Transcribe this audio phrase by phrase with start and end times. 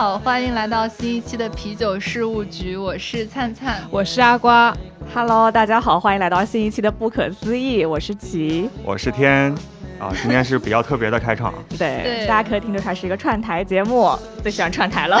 [0.00, 4.74] 好，欢迎来到新一期的啤酒事务局，我是灿灿，我是阿瓜。
[5.12, 9.54] Hello，大家好，欢迎来到新一期的不可思议，我是齐，我是天。
[10.00, 11.52] 啊，今天是比较特别的开场。
[11.78, 14.10] 对，大家可以听出它是一个串台节目，
[14.42, 15.20] 最喜欢串台了，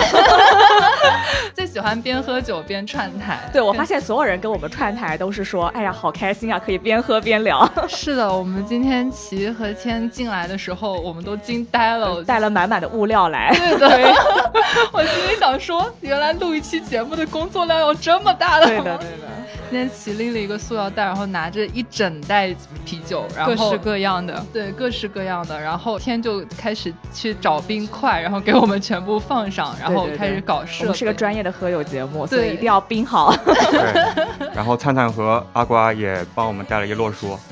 [1.54, 3.38] 最喜欢边喝酒边串台。
[3.52, 7.70] 对，我发现所有人跟我们串台都是说，哎呀，好开心啊，可以边喝边聊。
[7.88, 13.54] 是的，我们今天齐和谦进来的时候，我们都惊呆了，带了满满的物料来。
[13.54, 14.14] 对的，
[14.92, 18.66] 我心里想说，原来录一期节目的工作量有这么大的。
[18.66, 19.28] 对的，对的。
[19.70, 22.52] 今天齐拎了一个塑料袋，然后拿着一整袋
[22.84, 25.60] 啤酒，然后各式各样的，对，各式各样的。
[25.60, 30.84] 然后天就开始去找冰块，然后给我们全部放上，然后开始搞事。
[30.84, 33.34] 我们是个专业的喝友节目，所以一定要冰好。
[33.44, 34.48] 对。
[34.54, 37.38] 然后灿灿和阿瓜也帮我们带了一摞书。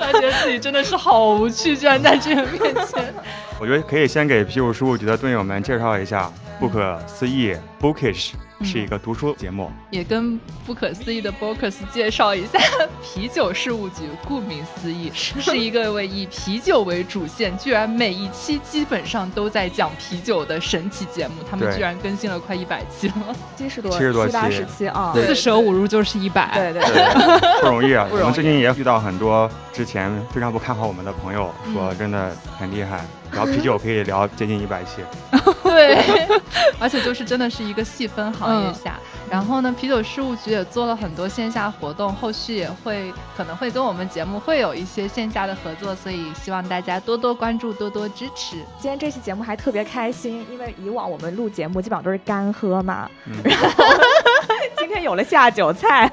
[0.00, 3.14] 他觉得自己真的是好无趣，居然在这个面前。
[3.60, 8.32] 我觉得可以先给啤酒事务局的队友们介绍一下，不可思议 Bookish。
[8.62, 12.58] 是一个读书节目，也跟不可思议的 Bookers 介绍一下
[13.02, 14.02] 啤酒事务局。
[14.26, 21.34] 顾名思义， 是一个为以啤酒为主线，居然每一期基本上都在讲啤酒的神奇节目。
[21.50, 23.14] 他们居然更新了快一百期了，
[23.56, 26.50] 七十多， 七十多七八十期啊，四舍五入就是一百。
[26.54, 28.06] 对对对，不容易啊！
[28.10, 33.04] 我们最近也遇到很多之前非常不看好我们的朋友，说真的很厉害。
[33.32, 35.02] 聊啤酒可以聊接近一百期，
[35.62, 35.96] 对，
[36.80, 38.98] 而且就是真的是一个细分行业下。
[39.30, 48.56] 然后呢，啤酒事务局也做了很多线下活动，后续也会可能会跟我们节目会有一些线下的合作，所以希望大家多多关注，多多支持。
[48.80, 53.08] 今天这期节目还特别开心，因为以往我们录节目基本上都是干喝嘛，
[53.44, 53.84] 然后
[54.78, 56.10] 今天有了下酒菜。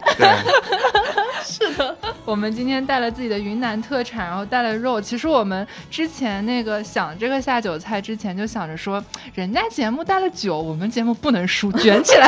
[1.43, 4.99] 是的，我们今天带了自己的云南特产，然后带了肉。
[4.99, 9.03] 其实我们之前那个想这个下酒菜之前就想着说，
[9.33, 12.27] 人家节目带了酒，我们节目不能输，卷起来。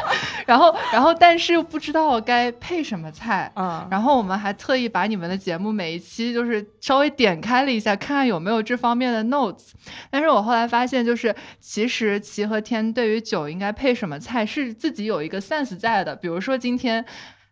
[0.46, 3.52] 然后，然后，但是又不知道该配什么菜。
[3.54, 9.72] 嗯，然后我们还特意把你们的节目每一期就是稍微点开了一下，看看有没有这方面的 notes。
[10.10, 16.16] 但是我后来发现，就是其实齐和天对于酒应该配什么菜是自己有一个 sense 在的。
[16.16, 17.04] 比如说今天。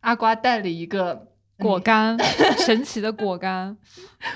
[0.06, 1.26] 阿瓜带了一个
[1.58, 2.16] 果干，
[2.64, 3.76] 神奇的果干，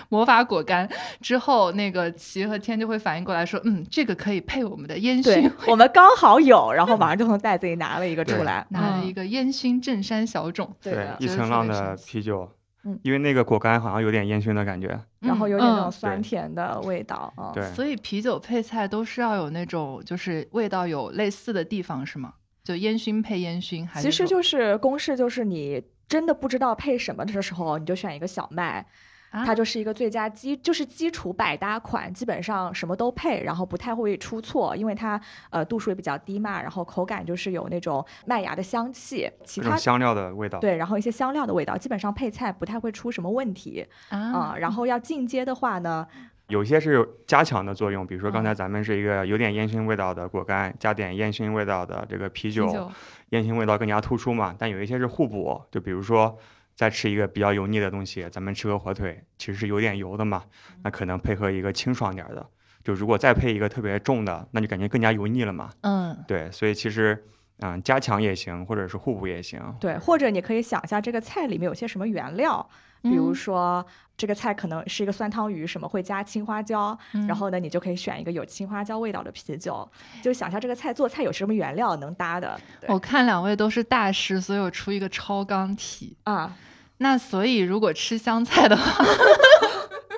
[0.08, 0.88] 魔法果干。
[1.20, 10.75] 之后，那个齐和天就会反应过来说：“嗯，这个可以配我们的烟熏。”我们刚好有，然后 马上就从袋子里拿了一个出来，拿了一个烟熏镇山小种。
[10.82, 12.50] 对，一层浪的啤酒。
[12.82, 17.52] 嗯，因为那个果干好像有点烟熏的感觉，然后有点那种酸甜的味道啊。
[17.54, 22.32] 对，所以啤酒配菜都是要有那种就是味道有类似的地方，是吗？
[22.70, 28.86] 就烟熏配烟熏，还其实就是公式，就是你真的不知道配什么的时候，你就选一个小麦，
[29.32, 35.20] 它就是一个最佳基，就是基础百搭款，基本上什么都配，然后不太会出错，因为它
[35.50, 44.54] 呃度数也比较低嘛，然后口感就是有那种麦芽的香气，其他香料的味道，对，然后一些香料的味道，基本上配菜不太会出什么问题啊。
[44.56, 46.06] 然后要进阶的话呢。
[46.50, 52.91] 有些是加强的作用，比如说刚才咱们是一个有点烟熏味道的果干，加点烟熏味道的这个啤酒，
[53.31, 54.55] 烟熏味道更加突出嘛。
[54.59, 56.37] 但有一些是互补，就比如说
[56.75, 60.43] 再吃一个比较油腻的东西，咱们吃个火腿，其实是有点油的嘛，
[60.83, 62.47] 那可能配合一个清爽点的。
[62.82, 65.71] 就如果再配一个特别重的，那就感觉更加油腻了嘛。
[65.82, 67.25] 嗯，对，所以其实
[67.61, 69.61] 嗯加强也行，或者是互补也行。
[69.81, 72.69] 对，或者你可以想一下这个菜里面有些什么原料。
[73.03, 79.88] 比如说，这个菜可能是一个酸汤鱼，什么会加青花椒，然后呢，你就可以选一个有青花椒味道的啤酒。
[80.22, 82.61] 就想象这个菜做菜有什么原料能搭的。
[82.88, 86.56] 我看两位都是大师，所以我出一个超纲题啊。
[86.99, 89.05] 那所以如果吃香菜的话，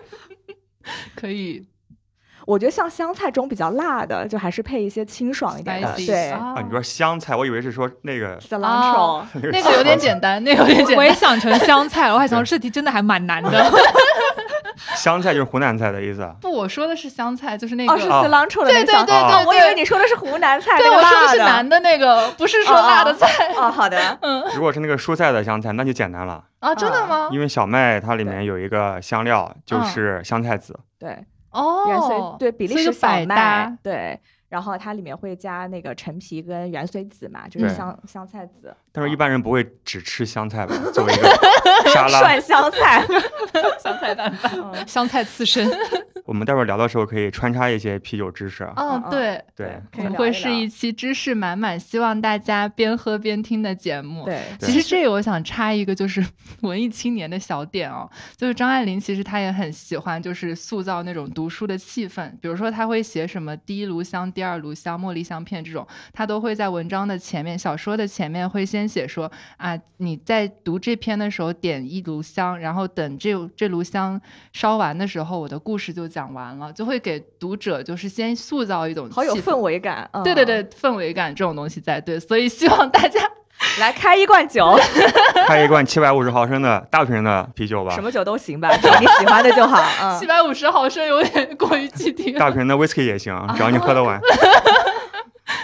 [1.14, 1.66] 可以。
[2.46, 5.94] 我觉得像香菜这种比较辣的，就还是配一些清爽一点的。
[6.06, 9.22] 对啊，你说香菜，我以为是说那个 cilantro，
[9.52, 10.96] 那个有点简单，那个有点简单。
[10.96, 13.50] 我也想成香菜，我还想这题真的还蛮难的。
[14.96, 16.28] 香菜就是湖南菜的意思。
[16.40, 23.26] 不，我说的是香菜，就是那个哦，是 cilantro 的对对对对，我以为你说的是湖南菜，对，我说的是南的那个，不是说辣的菜。
[23.56, 23.98] 哦，好的。
[24.22, 26.44] 嗯，如果是那个蔬菜的香菜，那就简单了。
[26.60, 27.28] 啊，真的吗？
[27.32, 30.78] 因为小麦它里面有一个香料，就是香菜籽。
[30.98, 31.24] 对。
[31.52, 38.74] 哦，元髓对比利时小麦，对，然后它里面会加那个陈皮跟元髓籽嘛，就是香香菜籽。
[38.92, 40.74] 但是一般人不会只吃香菜吧？
[40.92, 41.28] 作为一个
[41.92, 43.04] 沙拉 涮香菜，
[43.82, 45.70] 香菜拌饭，香菜刺身。
[46.24, 48.64] 我们待会儿聊的时候可以穿插一些啤酒知识。
[48.76, 54.24] 嗯，对对，可能会是一期知识满满，希望大家边喝边听的节目。
[54.24, 56.24] 对，其实这个我想插一个，就是
[56.62, 62.30] 文艺青年的小点哦，就是张爱玲其实她也很喜欢，就是塑造那种读书的气氛。
[62.40, 74.20] 比如说，她会写什么第一炉香、第二炉香、茉莉香片这种，她都会在文章的前面、小说的前面会先写说啊，你在读这篇的时候点一炉香，然后等这这炉香
[74.52, 80.10] 烧完的时候，我的故事就讲完了，就会给读者就是先塑造一种好有氛围感。
[80.24, 83.20] 对对对，氛围感这种东西在对，所以希望大家。
[83.78, 84.76] 来开一罐酒，
[85.46, 87.94] 开一罐七百五十毫升的大瓶的啤酒吧。
[87.94, 89.80] 什么酒都行吧，只要你喜欢的就好。
[90.18, 92.32] 七百五十毫升有点过于具体。
[92.32, 94.20] 大瓶的 whisky 也行，只要你喝得完。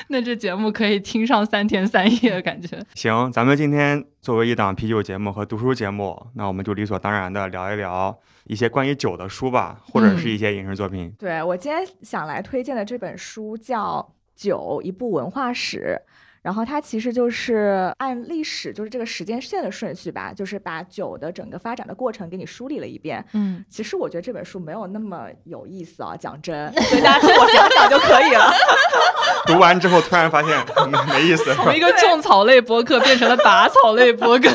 [0.10, 2.82] 那这节目可以听上三天三夜，感觉。
[2.96, 11.12] 行，咱们今天作为一档啤酒节目和读书节目，那我们就理所当然的聊一聊一些关于酒的书吧，或者是一些影视作品。
[11.18, 16.00] 对我今天想来推荐的这本书叫《酒：一部文化史》。
[16.42, 23.24] 然后它其实就是按历史，就是这个时间线的顺序吧，就是把酒的整个发展的过程给你梳理了一遍。
[23.32, 28.52] 嗯，其实我觉得这本书没有那么有意思啊，讲真， 大家听我讲讲就可以了。
[29.46, 30.66] 读完之后突然发现
[31.08, 34.50] 没意思，从一个种草类播客变成了拔草类播客。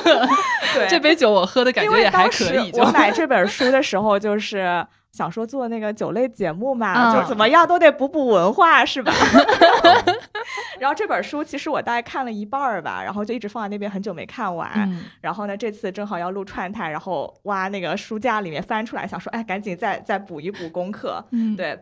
[0.74, 2.72] 对，这杯酒我喝的感觉也还可以。
[2.74, 4.86] 我买这本书的时候就是。
[5.14, 9.14] 想说做那个酒类节目嘛，就怎么样都得补补文化是吧？
[10.80, 14.70] 然后这本书其实我大概看了一半儿吧，然后就一直放在那边很久没看完。
[15.22, 21.24] 然后呢，这次正好要录串台，然后挖那个书架里面翻出来，想说哎，赶紧再再补一补功课。
[21.32, 21.80] 嗯，对。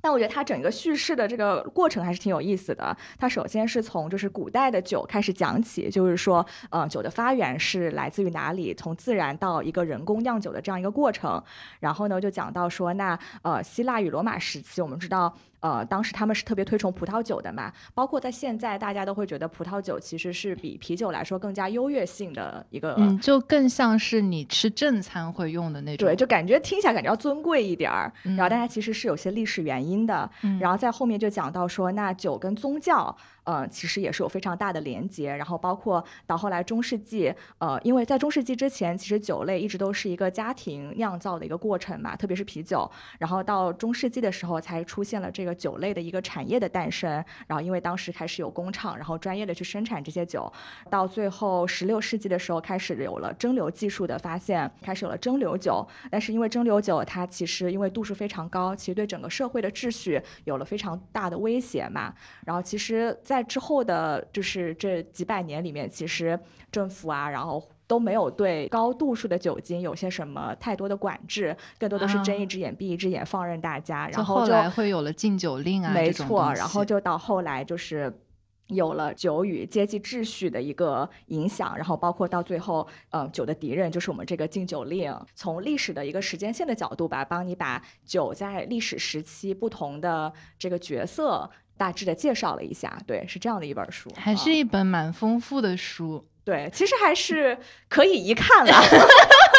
[0.00, 2.96] 但我觉得它整个叙事的这个过程还是挺有意思的。
[3.18, 11.42] 它首先是从就是古代的酒开始讲起，就是说，呃，酒的发源是来自于哪里，从自然到一个人工酿酒的这样一个过程。
[11.78, 15.36] 然后呢，就讲到说，那呃，希腊与罗马时期，我们知道。
[15.60, 28.12] 呃，当时他们是特别推崇葡萄酒的嘛，包括在现在，大家都会觉得葡萄酒其实是比啤酒来说更加优越性的一个，嗯，就更像是你吃正餐会用的那种，对，就感觉听起来感觉要尊贵一点儿。
[28.22, 30.30] 然后大家其实是有些历史原因的，
[30.60, 33.16] 然后在后面就讲到说，那酒跟宗教。
[33.50, 42.88] 呃，其实也是有非常大的连接，然后包括到后来中世纪，呃，因为在中世纪之前，其实酒类一直都是一个家庭酿造的一个过程嘛，特别是啤酒。
[43.18, 47.10] 然后到中世纪的时候，才出现了这个酒类的一个产业的诞生。
[47.48, 50.52] 然后因为当时开始有工厂，然后专业的去生产这些酒。
[50.88, 55.84] 到最后十六世纪的时候，开始有了蒸馏技术的发现，开始有了蒸馏酒。
[56.08, 62.14] 但是因为蒸馏酒它其实因为度数非常高，其实对整个社会的秩序有了非常大的威胁嘛。
[62.44, 63.18] 然后其实。
[63.24, 66.38] 在之后的，就是这几百年里面，其实
[66.70, 74.08] 政府啊，然后都没有对高度数的酒精有些什么太多的管制，更多的是睁一只眼闭一只眼，放任大家。
[74.08, 76.52] 然后后来会有了禁酒令啊，没错。
[76.54, 78.20] 然后就到后来就是
[78.68, 85.12] 有了酒与阶级秩序的一个影响，然后包括到最后，嗯，酒的敌人就是我们这个禁酒令。
[85.34, 91.50] 从历史的一个时间线的角度吧，帮你把酒在历史时期不同的这个角色。
[91.80, 97.56] 大致的介绍了一下，对，是这样的一本书，还是一本蛮丰富的书，对，其实还是
[97.88, 98.72] 可以一看了。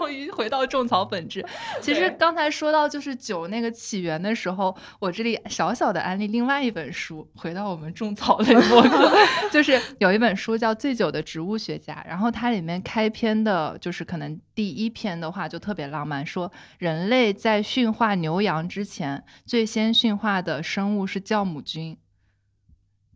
[0.00, 1.44] 终于回到种草本质。
[1.82, 7.28] 其实刚才说到就是酒那个起源的时候，我这里小小的安利另外一本书。
[7.36, 9.12] 回到我们种草类博客，
[9.52, 21.98] 就是有一本书叫《醉酒的植物学家》，然后它里面开篇的就是可能第一篇的话就特别浪漫，说人类在驯化牛羊之前，最先驯化的生物是酵母菌。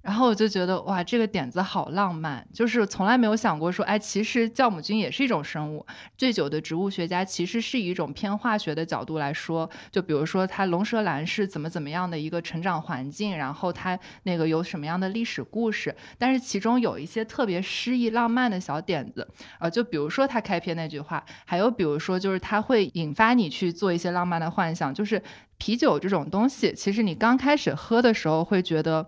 [0.04, 5.86] 然后我就觉得哇，这个点子好浪漫，就是从来没有想过说，哎，其实酵母菌也是一种生物。
[6.18, 19.26] 醉酒的植物学家其实是以一种偏化学的角度来说，就比如说它龙舌兰是怎么怎么样的一个成长环境，然后它那个有什么样的历史故事，但是其中有一些特别诗意浪漫的小点子，
[19.58, 25.22] 呃，就比如说他开篇那句话，还有比如说就是它会引发你去做一些浪漫的幻想，就是
[25.56, 29.06] 啤酒这种东西，其实你刚开始喝的时候会觉得。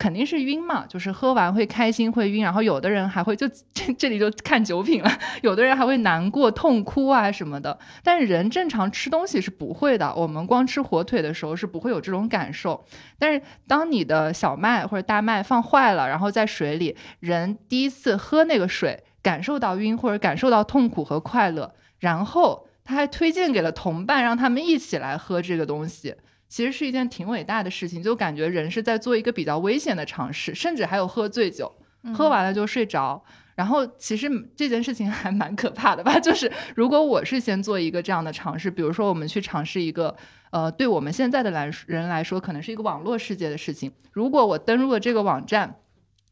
[0.00, 5.10] 肯定是晕嘛，就是喝完会开心会晕，然后有的人还会就 这这里就看酒品了，
[5.42, 7.78] 有的人还会难过痛哭啊什么的。
[8.02, 12.86] 但是人正常吃东西是不会的，我们光吃火腿的时候是不会有这种感受。
[13.18, 26.14] 但是当你的小麦或者大麦放坏了，然后在水里，人第一次喝那个水，感受到晕或者感受到痛苦和快乐，然后他还推荐给了同伴，让他们一起来喝这个东西。
[26.50, 31.72] 其实是一件挺伟大的事情，就感觉人是在做一个比较危险的尝试，甚至还有喝醉酒，
[32.12, 33.24] 喝完了就睡着。
[33.54, 40.16] 然后其实这件事情还蛮可怕的吧，就是如果我是先做一个这样的尝试，比如说我们去尝试一个，
[40.50, 45.76] 呃，对我们现在的来人来说可能是一个网络世界的事情，如果我登录了这个网站。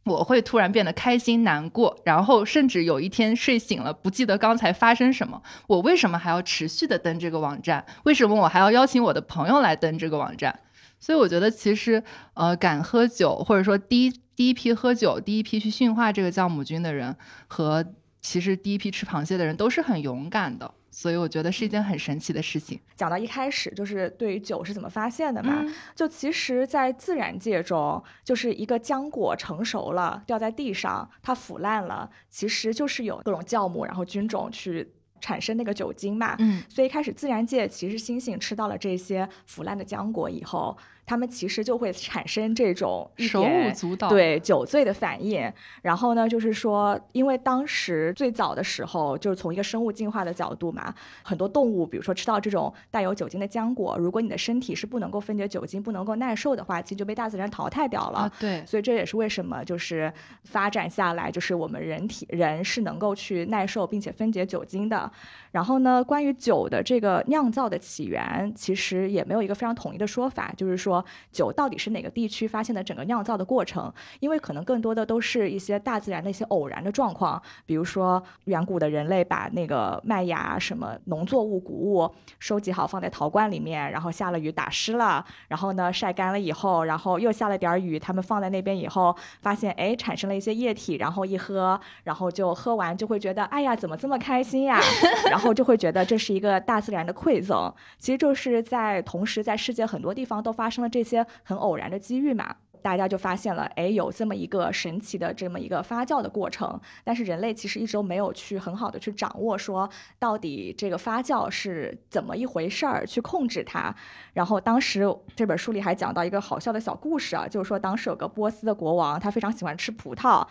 [0.08, 5.42] 我会突然变得开心、难过，然后甚至有一天睡醒了不记得刚才发生什么。
[5.66, 7.84] 我为什么还要持续的登这个网站？
[8.04, 10.60] 为什么我还要邀请我的朋友来登这个网站？
[11.00, 12.02] 所以我觉得，其实
[12.34, 17.84] 呃，敢喝酒，或者说第一第一批喝酒、第一批去驯化这个酵母菌的人，和
[18.20, 20.74] 其实第一批吃螃蟹的人都是很勇敢的。
[21.00, 22.80] 所以我觉得是一件很神奇的事情。
[22.96, 25.64] 讲到一开始，就是对于酒是怎么发现的嘛？
[25.94, 36.34] 就其实，在自然界中，就是一个浆果成熟了，掉在地上，它腐烂了，其实就是有各种酵母，然后菌种去产生那个酒精嘛。
[36.40, 40.76] 嗯，所以开始自然界其实猩猩吃到了这些腐烂的浆果以后。
[41.08, 45.50] 他们其实就会产生这种手舞足蹈，对酒醉的反应。
[45.80, 58.30] 然后呢，就是说，因为当时最早的时候，就是从一个生物进化的角度嘛，很多动物，比如说吃到这种带有酒精的浆果，如果你的身体是不能够分解酒精、不能够耐受的话，其实就被大自然淘汰掉了。
[58.38, 60.12] 对，所以这也是为什么就是
[60.44, 65.10] 发展下来，就是我们人体人是能够去耐受并且分解酒精的。
[65.50, 70.97] 然后呢，关于酒的这个酿造的起源，其实也没有一个非常统一的说法，就是说
[71.32, 94.78] 酒到底是哪个地区发现的整个酿造的过程，因为可能更多的都是一些大自然的一些偶然的状况，比如说远古的人类把那个麦芽什么农作物谷物收集好放在陶罐里面，然后下了雨打湿了，然后呢晒干了以后，然后又下了点雨，他们放在那边以后发现哎产生了一些液体，然后一喝，然后就喝完就会觉得哎呀怎么这么开心呀，
[95.30, 113.94] 然然后就会觉得这是一个大自然的馈赠，其实就是在同时在世界很多地方都发生了这些很偶然的机遇嘛，大家就发现了，哎，有这么一个神奇的这么一个发酵的过程，但是人类其实一直都没有去很好的去掌握说到底这个发酵是怎么一回事儿，去控制它。
[114.32, 115.04] 然后当时
[115.34, 120.46] 这本书里还讲到一个好笑的小故事啊，就是说当时有个波斯的国王，他非常喜欢吃葡萄。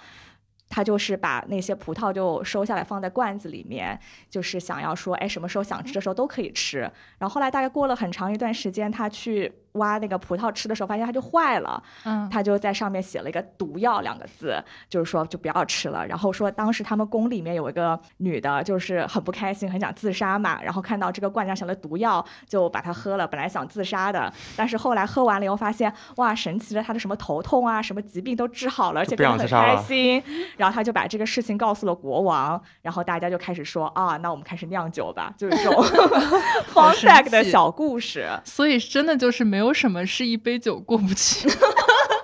[0.70, 3.98] 他就是把那些葡萄就收下来放在罐子里面，
[4.29, 6.79] 就是想要说，哎，什么时候想吃的时候都可以吃。
[7.17, 9.53] 然后后来大概过了很长一段时间，他去。
[9.74, 16.05] 挖那个葡萄吃的时候，发现它就坏了，嗯，他就在上面写了一个“毒药”两个字，就是说就不要吃了。
[16.05, 20.62] 然后说当时他们宫里面有一个女的，就是很不开心，很想自杀嘛。
[20.62, 23.27] 然后看到这个罐上写了毒药，就把它喝了。
[23.27, 30.24] 本来想自杀的，但是后来喝完了以后发现，哇，神奇的，他的什么头痛啊，什么疾病都治好了，而且变得很开心。
[30.55, 35.83] 然后他就把这个事情告诉了国王，然后大家就开始说啊，那我们开始酿酒吧，就是这种
[36.74, 38.27] fun fact 的小故事。
[38.45, 39.68] 所以真的就是没有。
[39.68, 41.50] 有什么是一杯酒过不去？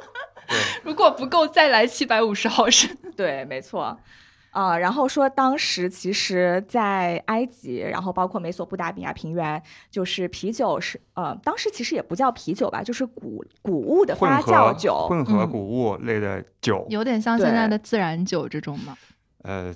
[0.81, 2.89] 如果不够，再来七百五十毫升。
[3.17, 3.99] 对，没错。
[4.51, 9.61] 啊，然后说当时其实，在埃及，然后包括美索不达米亚平原，
[9.91, 18.95] 就是啤酒是呃，当时其实也不叫啤酒吧，就是谷谷物的发酵酒，混合谷物类的酒，有点像现在的自然酒这种吗？
[19.43, 19.73] 呃。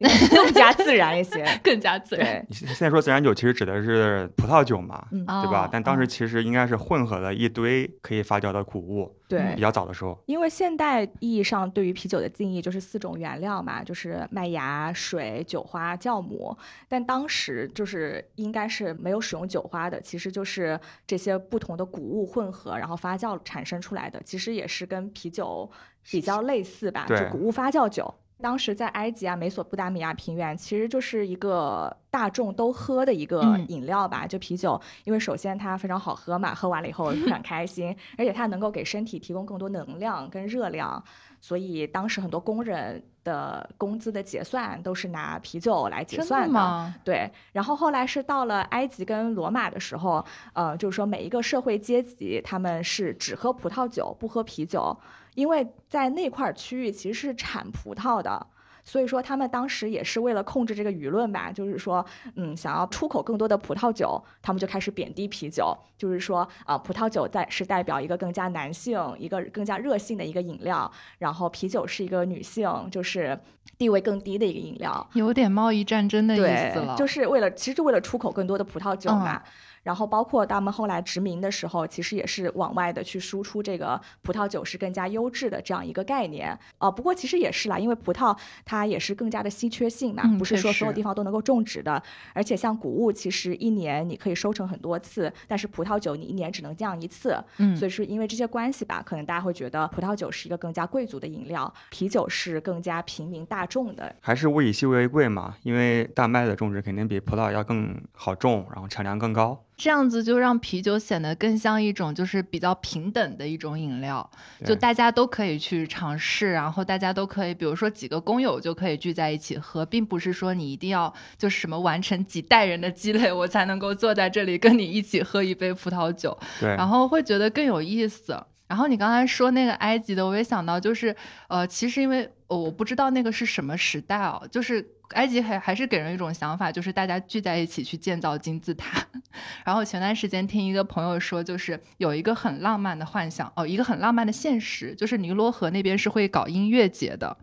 [0.34, 2.42] 更加自然一些，更加自然。
[2.48, 5.68] 你现在说自然酒，其实指的是葡萄酒嘛，对吧？
[5.70, 9.14] 但当时其实应该是混合了一堆可以发酵的谷物。
[9.28, 10.18] 对，比较早的时候。
[10.24, 16.56] 因为现代意义上对于啤酒的定义就是四种原料嘛，就是麦芽、水、酒花、酵母。
[16.88, 24.20] 但当时就是应该是没有使用酒花的，其实就是这些不同的谷物混合，然后发酵产生出来的。
[24.24, 25.70] 其实也是跟啤酒
[26.10, 28.12] 比较类似吧，就谷物发酵酒。
[28.40, 34.80] 当时在埃及啊、美索不达米亚平原，其实就是一个大众都喝的一个饮料吧，就啤酒。
[35.04, 41.04] 因为首先它非常好喝嘛，喝完了以后非常开心， 而且它能够给身体提供更多能量跟热量，
[41.40, 46.94] 所以当时很多工人的工资的结算都是拿啤酒来结算的。
[47.04, 47.30] 对。
[47.52, 54.96] 然后后来是到了埃及跟罗马的时候，呃，就是说每一个社会阶级他们是只喝葡萄酒，不喝啤酒。
[55.34, 58.44] 因为在那块区域其实是产葡萄的，
[58.90, 62.04] 所以说他们当时也是为了控制这个舆论吧，就是说，
[62.34, 73.38] 嗯，想要出口更多的葡萄酒，他们就开始贬低啤酒，就是说，啊，葡萄酒代是代表一个更加男性、一个更加热性的一个饮料，然后啤酒是一个女性，就是
[73.78, 79.40] 地位更低的一个饮料，有点贸易战争的意思了，就是为了其实为了出口更多的葡萄酒嘛。
[79.82, 86.58] 然后包括他们后来殖民的时候，其实也是往外的去输出这个葡萄酒是更加优质的这样一个概念。
[86.78, 92.02] 哦，不过其实也是啦，因为葡萄它也是更加的稀缺性嘛，不是说所有地方都能够种植的。
[92.34, 97.42] 而且像谷物，其实一年你可以收成很多次，但是葡萄酒你一年只能酿一次。
[97.58, 104.14] 嗯，所以是因为这些关系吧，可能大家会觉得葡萄酒是一个更加贵族的饮料，啤酒是更加平民大众的。
[104.20, 109.64] 还是物以稀为贵嘛，因为大麦的种植肯定比葡萄要更好种，然后产量更高。
[109.80, 114.30] 这样子就让啤酒显得更像一种就是比较平等的一种饮料，
[114.62, 128.38] 就大家都可以去尝试，然后大家都可以，比如说几个工友就可以聚在一起喝，并不是说你一定要就是什么完成几代人的积累，我才能够坐在这里跟你一起喝一杯葡萄酒，对，然后会觉得更有意思。
[128.68, 131.16] 然后你刚才说那个埃及的，我也想到就是，
[131.48, 134.86] 呃，其实因为我不知道那个是什么时代哦，就是。
[135.10, 139.06] 埃及还还是给人一种想法，就是大家聚在一起去建造金字塔。
[139.64, 147.36] 然后前段时间听一个朋友说，就是有一个很浪漫的幻想哦，一个很浪漫的现实，就是尼罗河那边是会搞音乐节的。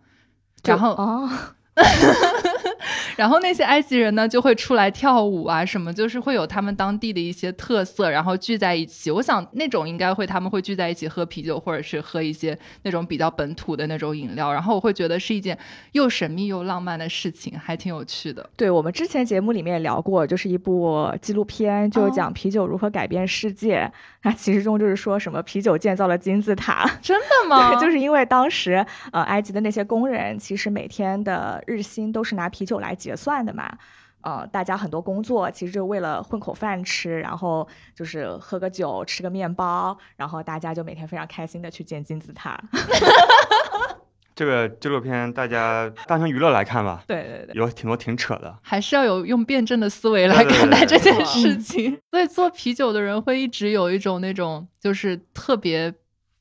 [0.63, 1.29] 然后哦。
[3.17, 9.09] 然后那些埃及人呢，就会出来跳舞啊，什么就是会有他们当地的一些特色，然后聚在一起。
[9.09, 14.53] 我想那种应该会他们会聚在一起喝啤酒，或者是喝一些那种比较本土的那种饮料。
[14.53, 15.57] 然后我会觉得是一件
[15.93, 18.47] 又神秘又浪漫的事情，还挺有趣的。
[18.55, 23.91] 对我们之前节目里面也聊过，就是一部纪录片，就是讲啤酒如何改变世界。
[24.23, 27.73] 那其实中就是说什么啤酒建造了金字塔，真的吗？
[27.81, 33.77] 就是因为当时呃埃及的那些工人，其实每天的日薪都是拿啤酒来结算的嘛。
[34.21, 42.59] 呃，大家很多工作其实就为了混口饭吃，然后就是喝个酒，吃个面包，然后大家就每天非常开心的去建金字塔。
[44.35, 47.03] 这个纪录片大家当成娱乐来看吧。
[47.07, 51.97] 对对对，有挺多挺扯的，还是要有用辩证的思维来看待这件事情。
[52.11, 55.93] 所以做啤酒的人会一直有一种那种就是特别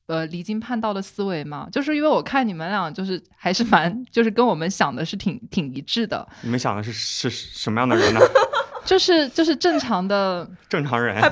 [0.06, 6.26] 呃离经叛道的思维嘛，就是因为我看你们俩就是还是蛮就是跟我们想的是挺挺一致的。
[6.42, 8.20] 你们想的是是什么样的人呢？
[8.86, 11.20] 就是就是正常的 正常人。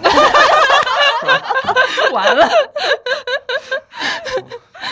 [2.13, 2.49] 完了。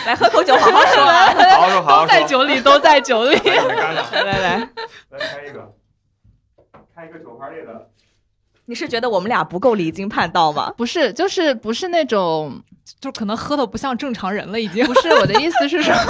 [0.05, 2.07] 来喝口酒，好好说，好好说，好好说。
[2.07, 3.35] 都在酒里，都在酒里。
[3.35, 4.69] 来来来，
[5.09, 5.73] 来开一个，
[6.95, 7.89] 开一个酒花类的。
[8.65, 10.73] 你是觉得我们俩不够离经叛道吗？
[10.77, 12.61] 不是，就是不是那种，
[12.99, 14.85] 就可能喝的不像正常人了，已经。
[14.85, 15.97] 不是我的意思是什么？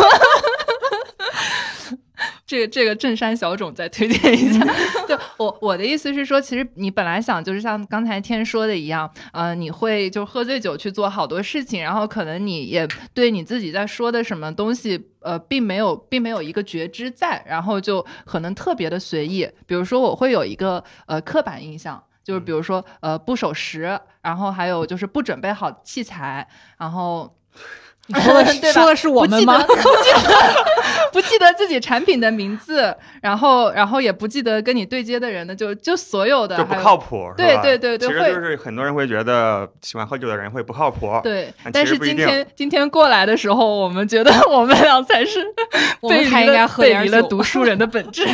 [2.46, 4.66] 这个这个正山小种再推荐一下，
[5.10, 19.50] 就我我的意思是说，其实你本来想就是像刚才天说的一样，呃，你会就喝醉酒去做好多事情，然后可能你也对你自己在说的什么东西，呃，并没有并没有一个觉知在，然后就可能特别的随意。
[19.66, 27.38] 比如说我会有一个呃刻板印象，就是比如说呃不守时，然后还有就是不准备好器材，然后。
[28.08, 29.64] 你说的是 说的是我们吗？
[29.64, 30.64] 不记得
[31.14, 41.54] 不记得自己产品的名字，然后然后也不记得跟你对接的人的，就就所有的就不靠谱，对对对对，其实就是很多人会觉得喜欢喝酒的人会不靠谱，对。
[41.72, 45.40] 但是今天今天过来的时候，我们觉得我们俩才是
[46.10, 48.26] 背离了背离了读书人的本质。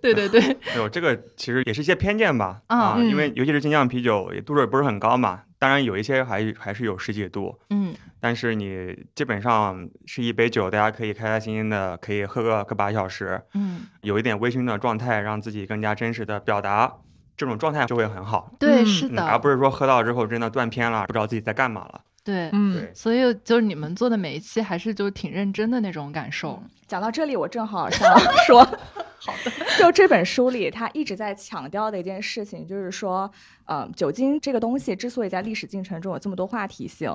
[0.00, 5.40] 对对对，哎呦，这个其实也是一些偏见吧啊，因为尤其是精酿啤酒度数也不是很高嘛。
[5.58, 16.92] 当然有一些还还是有十几度，嗯，但是你基本上是一杯酒，大家可以开开心心的可以喝个个把小时，嗯，有一点微醺的状态，让自己更加真实的表达，
[17.36, 18.52] 这种状态就会很好。
[18.58, 22.02] 对，是的，而不是说喝到之后真的断片了，不知道自己在干嘛了。
[22.28, 26.62] 对，嗯，所以就是你们做的每一期还是就挺认真的那种感受。
[26.86, 28.06] 讲到这里，我正好想
[28.46, 28.62] 说，
[29.18, 33.30] 好的， 就这本书里他一直在强调的一件事情，就是说，
[33.64, 37.10] 呃，酒精这个东西之所以在历史进程中有这么多话题性，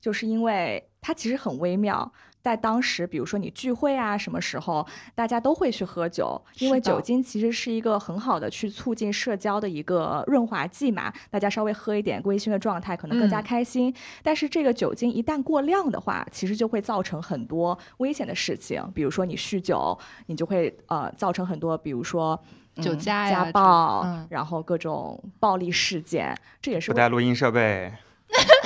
[0.00, 2.10] 就是因为它其实很微妙。
[2.44, 11.10] 在当时，比如说你聚会啊，什么时候大家都会去喝酒，因为酒精其实是一个很好的去促进社交的一个润滑剂嘛。
[11.30, 13.94] 大家稍微喝一点微醺的状态，可能更加开心。
[14.22, 22.38] 但是这个酒精一旦过量的话，其实就会造成很多危险的事情，比如说你酗酒，你就会呃造成很多，比如说
[22.82, 26.36] 酒驾、家暴，然后各种暴力事件。
[26.60, 27.90] 这也是不带录音设备，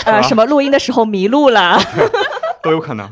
[0.05, 1.79] 呃，什么录音的时候迷路了
[2.61, 3.09] 都有可能。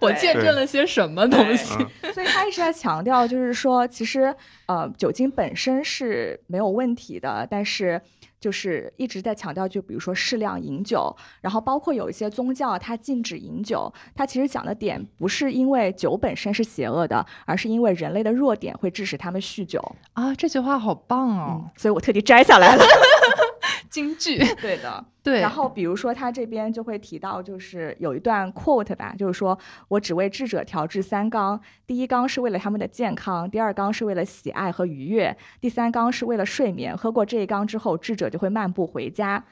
[0.00, 1.74] 我见证了些什么东西？
[2.12, 4.34] 所以他一直在强调，就是说，其实
[4.66, 8.02] 呃，酒精本身是没有问题的，但是
[8.40, 20.34] 就是一直在强调，就比如说适量饮酒，然后包括有一些宗教它禁止饮酒，它其实讲的点不是因为酒本身是邪恶的，而是因为人类的弱点会致使他们酗酒啊。
[20.34, 21.70] 这句话好棒哦！
[21.76, 22.84] 所以我特地摘下来了。
[23.90, 24.38] 京剧。
[24.60, 25.40] 对的，对。
[25.40, 36.96] 然后比如说他这边就会提到，就是有一段 quote 吧，就是说我只为智者调制三缸，第一缸是为了他们的健康，第二缸是为了喜爱和愉悦，第三缸是为了睡眠。
[36.96, 39.44] 喝过这一缸之后，智者就会漫步回家。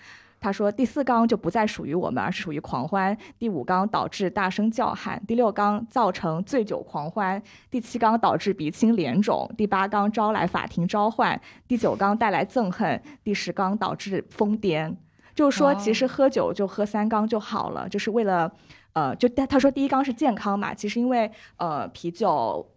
[0.45, 3.17] 他说：“第四缸就不再属于我们，而是属于狂欢。
[3.39, 14.95] 第五缸导致大声叫喊，第六缸造成醉酒狂欢，第七缸导致鼻青脸肿，第八缸招来法庭召唤，第九缸带来憎恨，第十缸导致疯癫。
[15.35, 18.53] 就是说，其实喝酒就喝三缸就好了，就是为了，
[18.93, 22.69] 呃，就他说第一缸是健康嘛，其实因为呃啤酒。”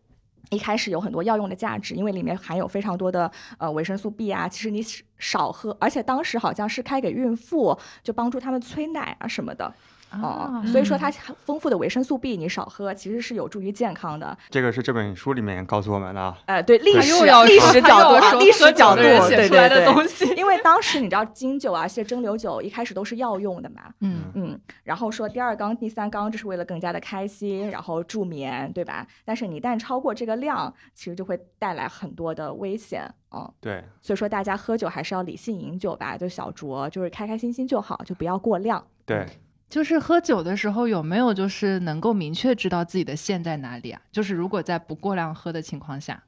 [0.49, 4.47] 一开始有很多药用的价值，因为里面含有非常多的呃维生素 B 啊。
[4.47, 4.83] 其实你
[5.17, 9.73] 少喝，而且当时好像是开给孕妇，就帮助他们催奶啊什么的。
[10.12, 14.38] 哦，所以说它丰富的维生素 B 你少喝，其实是有助于健康的。
[14.50, 16.38] 这个是这本书里面告诉我们的。
[16.46, 20.26] 呃，对历史历史角度，历史角度写出来的东西。
[20.36, 23.82] 因为当时你知道金酒啊，一些蒸馏酒一开始都是药用的嘛。
[24.00, 24.60] 嗯嗯。
[24.84, 29.06] 然后说第二缸、第三缸，这是为了更加的开心，然后助眠，对吧？
[29.26, 33.13] 但是你一旦超过这个量，其实就会带来很多的危险。
[33.36, 33.84] 嗯，对。
[34.02, 38.86] 所以说大家喝酒还是要理性饮酒吧，就小酌，就是开开心心就好，就不要过量。
[39.06, 39.26] 对。
[39.69, 44.01] 就是喝酒的时候有没有就是能够明确知道自己的线在哪里啊？
[44.12, 46.23] 就是如果在不过量喝的情况下，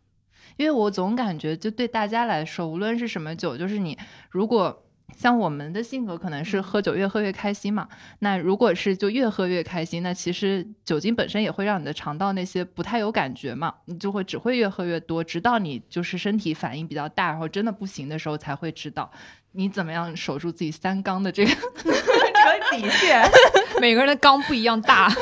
[0.58, 3.98] 因为我总感觉就对大家来说，无论是什么酒，就是你
[4.30, 4.84] 如果
[5.16, 7.88] 像我们的性格可能是喝酒越喝越开心嘛，
[8.20, 19.12] 那如果是就越喝越开心，那其实酒精本身也会让你的肠道那些不太有感觉嘛，你就会只会越喝越多，直到你就是身体反应比较大，然后真的不行的时候才会知道。
[19.52, 21.52] 你怎么样守住自己三缸的这个
[22.44, 23.24] 这个底线？
[23.80, 25.10] 每个人的缸不一样大。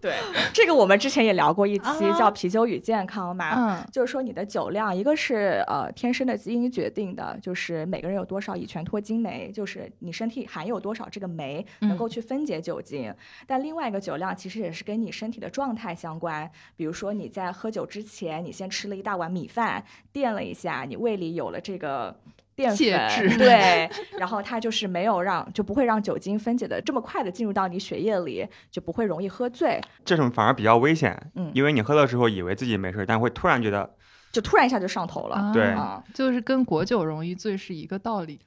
[0.00, 0.16] 对，
[0.52, 3.54] 这个我们之前也聊过一期，叫《啤酒与健康》嘛。
[3.54, 13.14] 嗯，就是说你的酒量，一个是呃天生的基因决定的，就是每个人有多少乙醛脱精酶，就是你身体含有多少这个酶能够去分解酒精。
[13.46, 16.50] 但另外一个酒量其实也是跟你身体的状态相关。
[16.76, 22.16] 比如说你在喝酒之前，你先吃了一大碗米饭，垫了一下，你胃里有了这个。
[22.62, 29.80] 淀粉对， 然后它就是没有让，就不会让酒精分解的这么快的进入到你血液里，就不会容易喝醉。
[30.04, 33.90] 这种反而比较危险，嗯，因为你喝的时候以为自己没事，但会突然觉得，
[34.32, 35.50] 就突然一下就上头了。
[35.52, 35.74] 对，
[36.14, 38.40] 就是跟果酒容易醉是一个道理。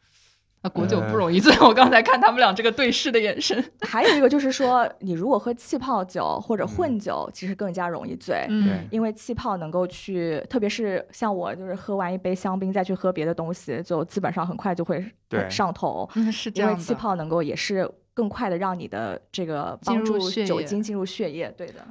[0.69, 3.63] 果酒不容易醉，我刚才看他们俩这个对视的眼神。
[3.81, 8.45] 还有一个就是说，你如果喝气泡酒或者混酒，其实更加容易醉。
[8.49, 15.05] 嗯，因为气泡能够去，特别是像我，就是喝完一杯香槟再去喝别的东西，就基本上很快就会
[15.49, 16.09] 上头。
[16.15, 21.53] 嗯，是这样因为气泡能够也是更快的让你的这个帮助酒精进入血液。
[21.57, 21.85] 对的。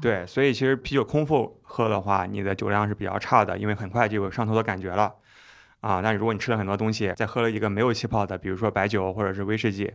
[0.00, 5.12] 对，所以其实啤酒空腹喝的话，你的酒量是比较差的，因为很快就有上头的感觉了。
[5.84, 9.92] 啊，但是如果你吃了很多东西，再喝了一个没有气泡的，比如说白酒或者是威士忌，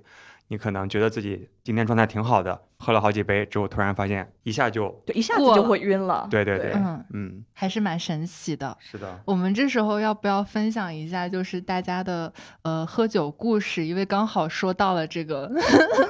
[0.49, 6.27] 你可能觉得自己今天状态挺好的，喝了好几杯之后，突然发现一下就对，一下子就会晕了。
[6.29, 8.77] 对对对，嗯嗯，还是蛮神奇的。
[8.79, 13.83] 是的，我们这时候要不要分享一下，就是大家的呃喝酒故事？
[13.83, 15.51] 因为刚好说到了这个，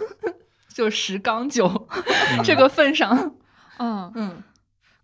[0.76, 1.88] 就十缸酒
[2.44, 3.36] 这个份上，
[3.78, 4.44] 嗯嗯。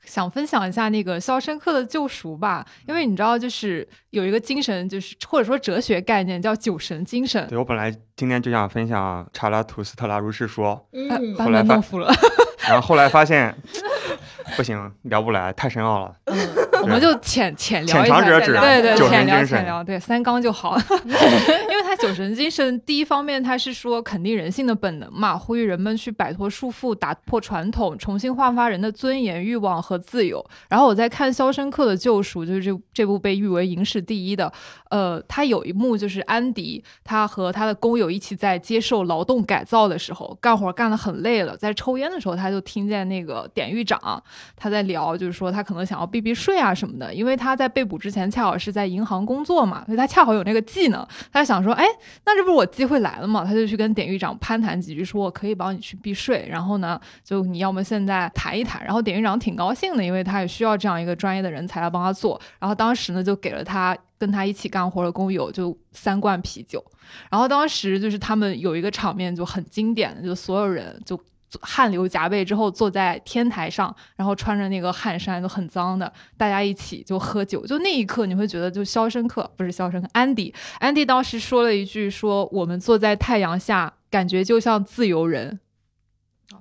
[0.05, 7.47] 想分享一下那个《肖申克的救赎》吧，因为你知道，就是有一个精神，就是或者说哲学概念叫酒神精神。
[7.47, 12.13] 对我本来今天就想分享查拉图斯特拉如是说，嗯，后来弄服了，
[12.67, 13.55] 然后后来发现
[14.55, 16.15] 不行，聊不来，太深奥了。
[16.81, 20.77] 我们就浅浅聊一下，对对，浅聊浅聊，对三纲就好。
[21.03, 30.45] 因为他酒神精神，第一方面他是说肯定人性的本能嘛，呼吁人们去摆脱束缚，打破传统，重新焕发人的尊严、欲望和自由。
[30.69, 34.53] 然后我在看《肖申克的救赎》，就是这这部被誉为影史第一的。
[34.89, 44.23] 呃，他有一幕就是安迪他和他的工友一起在接受劳动改造的时候，干活干得很累了，在抽烟的时候，他就听见那个典狱长
[44.55, 46.73] 他在聊，就是说他可能想要避避税啊。
[46.75, 51.07] 什么的，因为他在被捕之前恰好是在银行工作嘛，所以他恰好有那个技能。
[51.31, 51.85] 他想说，哎，
[52.25, 53.45] 那这不是我机会来了嘛？
[53.45, 56.45] 他就去跟典狱长攀谈几句，说我可以帮你去避税。
[56.49, 58.83] 然后呢，就你要么现在谈一谈。
[58.83, 62.41] 然后典狱长挺高兴的，因为他也需要这样一个专业的人才来帮他做。
[62.59, 66.83] 然后当时呢，就给了他跟他一起干活的工友就三罐啤酒。
[67.29, 71.17] 然后当时就是他们有一个场面就很经典的，就所有人就。
[71.61, 77.65] 汗流浃背之后，坐在天台上，然后穿着那个汗衫，都很脏的，大家一起就喝酒。
[77.65, 85.59] 就那一刻，你会觉得，就肖申克不是肖申克，安迪，安迪当时说了一句：“说我们坐在太阳下，感觉就像自由人。”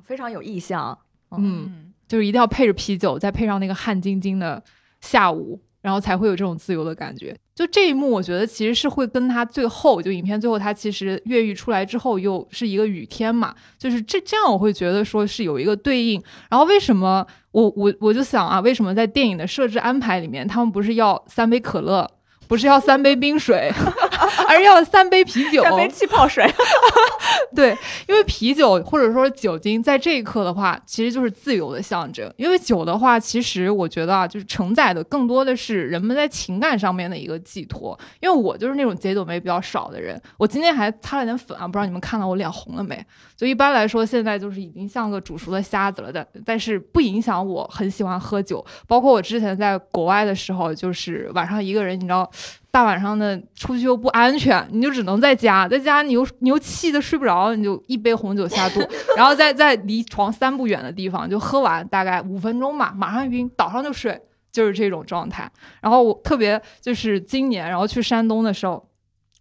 [0.02, 0.98] 非常有意象。
[1.36, 4.62] 嗯，就是一定要配着啤酒，再配上那个汗津津的
[5.00, 7.36] 下午，然后才会有这种自由的感觉。
[7.54, 16.22] 就这一幕，我觉得其实是会跟他最后就影片最后，他其实越狱出来之后又是一个雨天嘛，就是这这样我会觉得说是有一个对应。
[16.48, 22.10] 然后为什么我我我就想啊，为什么在电影的设置安排里面，他们不是要三杯可乐？
[22.46, 23.72] 不是要三杯冰水，
[24.48, 26.44] 而是要三杯啤酒，三杯气泡水。
[27.54, 27.76] 对，
[28.08, 32.32] 因为啤酒或者说酒精在这一刻的话，其实就是自由的象征。
[32.36, 37.98] 因为酒的话，其实我觉得啊，就是承载的更多的是人们在情感上面的一个寄托。
[38.20, 43.04] 因为我就是那种解酒酶比较少的人，我今天还擦了点粉啊，不知道你们看到我脸红了没？
[43.36, 48.64] 就一般来说，现在就是已经像个煮熟的虾子了但，但是不影响我很喜欢喝酒。
[48.86, 52.30] 包括我之前在国外的时候，就是晚上一个人，你知道。
[52.74, 58.80] 大晚上的出去又不安全，你就只能在家，在家你又你又气的睡不着，你就一杯红酒下肚，
[59.16, 65.52] 然后在在离床三步远的地方就喝完，大概五分钟吧，马上晕倒上就睡，就是这种状态。
[65.80, 68.88] 然后我特别就是今年，然后去山东的时候，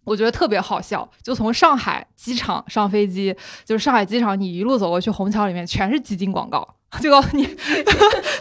[0.04, 6.76] 我觉得特别好笑，就从上海机场上飞机，就是上海机场，你一路走过去，虹桥里面全是基金广告。
[7.02, 7.44] 就你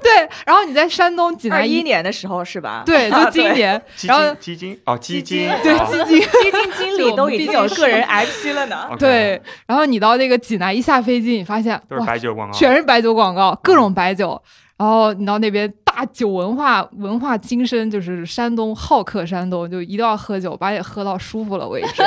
[0.03, 2.83] 对，然后你在山东济南一年的时候是吧？
[2.85, 8.89] 对，就今年，然后基金哦，基金对基金基金经理 都已经有个人 IP 了呢。
[8.99, 14.41] 对，然后你到那个济南一下飞机，你发现都是白酒广告，全是白酒广告，各种白酒。
[14.75, 22.03] 然后你到那边大酒文化文化精深，就是山东好客山东，就一定要喝酒，把你喝到舒服了为止。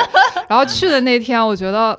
[0.48, 1.98] 然后去的那天，我觉得。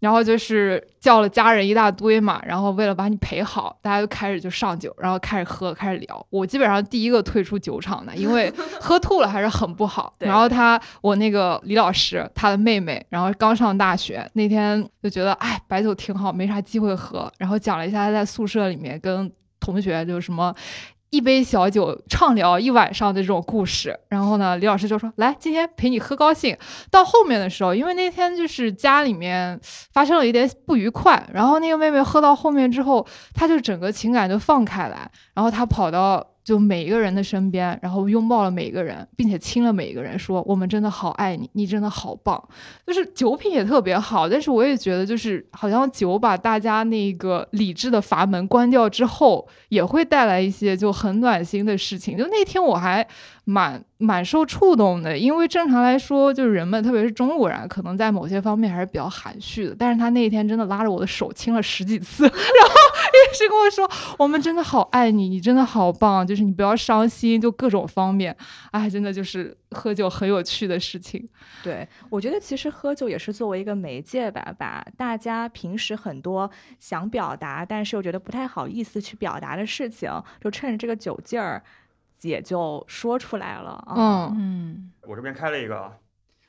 [0.00, 6.26] 然后就是叫了家人一大堆嘛，然后为了把你陪好，大家就开始就上酒，然后开始喝，开始聊。
[6.30, 10.14] 我基本上第一个退出酒场的，因为 喝吐了还是很不好。
[10.18, 20.54] 然后他，我那个李老师，他的妹妹，然后刚上大学那天就觉得，哎，白酒挺好，没啥机会喝，然后讲了一下他在宿舍里面跟同学就什么。
[21.10, 26.56] 一杯小酒畅聊一晚上的这种故事，然后呢，李老师就说：“来，今天陪你喝高兴。”
[26.90, 29.60] 到后面的时候，因为那天就是家里面
[29.92, 36.26] 发生了一点不愉快，然后那个妹妹喝到后面之后，她就整个情感就放开来，然后她跑到。
[36.48, 42.42] 就每一个人的身边，然后拥抱了每一个人，并且亲了每一个人，说我们真的好爱你，你真的好棒。
[42.86, 52.16] 就是酒品也特别好，但是我也觉得，就是好像酒把大家那个理智的阀门关掉之后，也会带来一些就很暖心的事情。
[52.16, 53.06] 就那天我还。
[53.50, 59.74] 蛮蛮受触动的，因为正常来说，就是人们，特别是中国人，可能在某些方面还是比较含蓄的。
[59.78, 68.36] 但是他那一天真的拉着我的手亲了十几次， 然后一直跟我说：“我们真的好爱你，你真的好棒，就是你不要伤心，就各种方面。”
[68.70, 71.26] 哎，真的就是喝酒很有趣的事情。
[71.64, 81.62] 对我觉得其实喝酒也是作为一个媒介吧，把大家平时很多想表达，但是又觉得不太好意思去表达的事情，就趁着这个酒劲儿。
[82.22, 85.92] 也就说出来了啊嗯，我这边开了一个，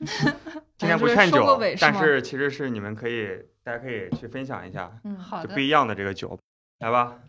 [0.78, 3.28] 今天不劝酒，但是其实是你们可以，
[3.62, 6.38] 大家可以去分享一下，嗯，好的，就不一样的这个酒，
[6.80, 7.18] 来吧，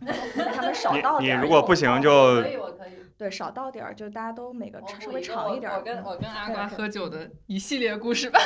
[0.54, 2.10] 他们少倒点，你如果不行就，
[2.42, 5.70] 可以我可以，对，少倒点儿，就大家都每个稍微长一点。
[5.70, 8.40] 我跟我跟阿瓜喝酒 的一系列故事吧，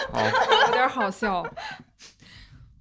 [0.66, 1.46] 有点好笑。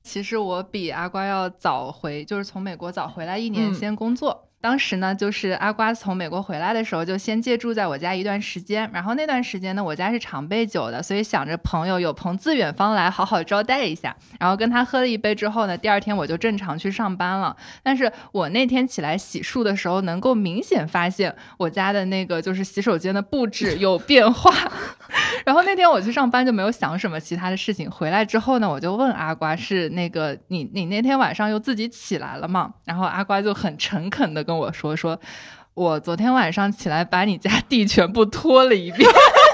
[0.01, 4.49] 其实我比阿瓜要早回，就是从美国早回来一年，先工作。
[4.65, 8.89] 当时呢，就是阿瓜从美国回来的时候，就先借住在我家一段时间。
[8.91, 14.15] 然后那段时间呢，我家是常备酒的，所以想着朋友有朋自远方来，好好招待一下。
[14.39, 17.55] 然后跟他喝了一杯之后呢，第二天我就正常去上班了。
[17.83, 24.51] 但是我那天起来洗漱的时候，能够明显发现我家的那个就是洗手间的布置有变化。
[25.45, 27.91] 然后那天我去上班就没有想什么其他的事情。
[27.91, 32.73] 回来之后呢，我就问阿瓜是那个你你那天晚上又自己起来了吗？
[32.83, 34.54] 然后阿瓜就很诚恳的跟。
[34.57, 35.19] 我说说，
[35.73, 39.09] 我昨天晚上起来把你家地全部拖了一遍。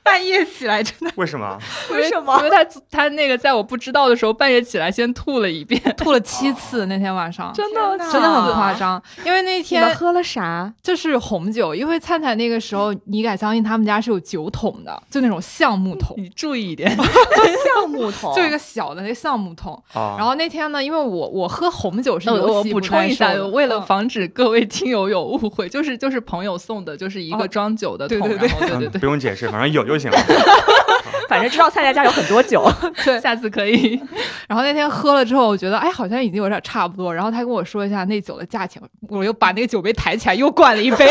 [0.04, 1.12] 半夜起来真的？
[1.16, 1.58] 为什么？
[1.92, 2.36] 为什么？
[2.38, 9.00] 因为他他那个在我不知道的时候半夜起来先吐了一遍，吐了七次那天晚上，真的真的很夸张。
[9.24, 10.72] 因为那天喝了啥？
[10.82, 11.74] 就是红酒。
[11.74, 16.16] 因为灿灿那个时候，你敢相信他们家是有酒桶的，就那种橡木桶。
[16.18, 19.80] 你注意一点， 橡木桶，就一个小的那橡木桶。
[19.94, 28.18] 然后那天呢，因为我我喝红酒是我补充一下，为了防止各位听友有误会，就是就是朋友送的，就是一个装酒的桶。
[28.20, 30.18] 对对对对对，不用解释，反正有就行了。
[31.28, 32.68] 反正知道蔡家家有很多酒，
[33.04, 34.00] 对，下次可以。
[34.48, 37.14] 然后那天喝了之后，我觉得哎，好像已经有点差不多。
[37.14, 41.08] 然后他跟我说一下那酒的价钱，我又把那个酒杯抬起来，又灌了一杯，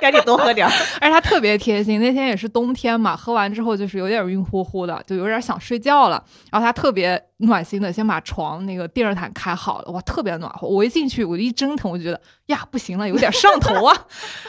[0.00, 0.72] 赶紧多喝点儿。
[1.00, 6.24] 而且他特别贴心，那天也是冬天嘛，喝完之后就是有点晕乎乎的，就有点想睡觉了。
[6.50, 10.66] 然后他特别暖心的，先把床那个电热毯开好了，哇，特别暖和。
[10.66, 13.96] 我一进去，我一蒸腾，我就觉得呀，不行了，有点上头啊。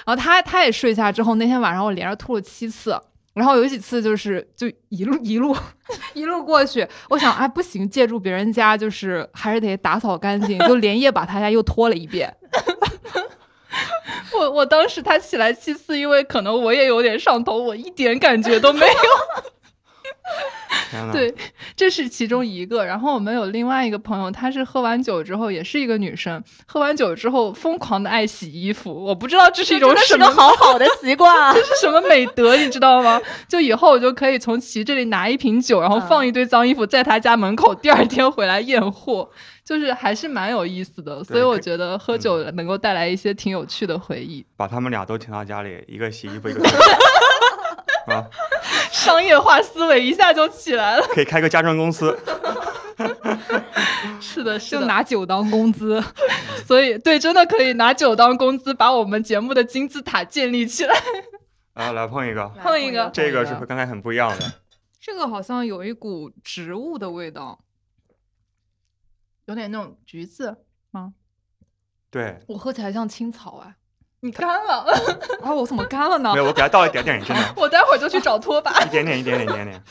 [0.08, 3.00] 然后他他也睡下之后，那天晚上我连着吐了七次。
[3.36, 5.56] 然后有几次就是就一路一路
[6.16, 12.36] 一路过去，我想哎不行，借住别人家就是还是得打扫干净，就连夜把他家又拖了一遍。
[14.34, 18.94] 我我当时他起来七次，因为可能我也有点上头，我一点感觉都没有。
[21.12, 21.34] 对，
[21.76, 22.86] 这是其中一个。
[22.86, 28.94] 然后我们有另外一个朋友，她是喝完酒之后，也是一个女生，喝完酒之后疯狂的爱洗衣服。
[29.04, 33.22] 我不知道这是一种什么好好的习惯， 这是什么美德，你知道吗？
[33.48, 39.30] 就以后我就可以从其这里拿一瓶酒，然后放一堆脏衣服在他家门口，第二天回来验货，
[39.64, 41.24] 就是还是蛮有意思的。
[41.24, 44.46] 所以我觉得喝酒能够带来一些挺有趣的回忆。
[44.56, 46.62] 把他们俩都请到家里，一个洗衣服，一个。
[48.08, 48.30] 啊，
[48.92, 52.18] 商业化思维一下就起来了，可以开个家政公司。
[54.22, 56.02] 是的，是就拿酒当工资，
[56.66, 60.96] 所以对，真的可以拿酒当工资，把我们节目的金字塔建立起来。
[61.74, 64.54] 啊，来碰一个，碰一个，这个是和刚才很不一样的。
[65.02, 67.60] 这个好像有一股植物的味道，
[69.46, 70.58] 有点那种橘子
[70.92, 71.14] 吗？
[72.10, 73.76] 对，我喝起来像青草哎。
[74.26, 74.86] 你干了
[75.44, 75.54] 啊！
[75.54, 76.34] 我怎么干了呢？
[76.34, 77.44] 没有，我给他倒一点点，真的。
[77.56, 78.72] 我待会儿就去找拖把。
[78.84, 79.84] 一点点，一点点，一点点。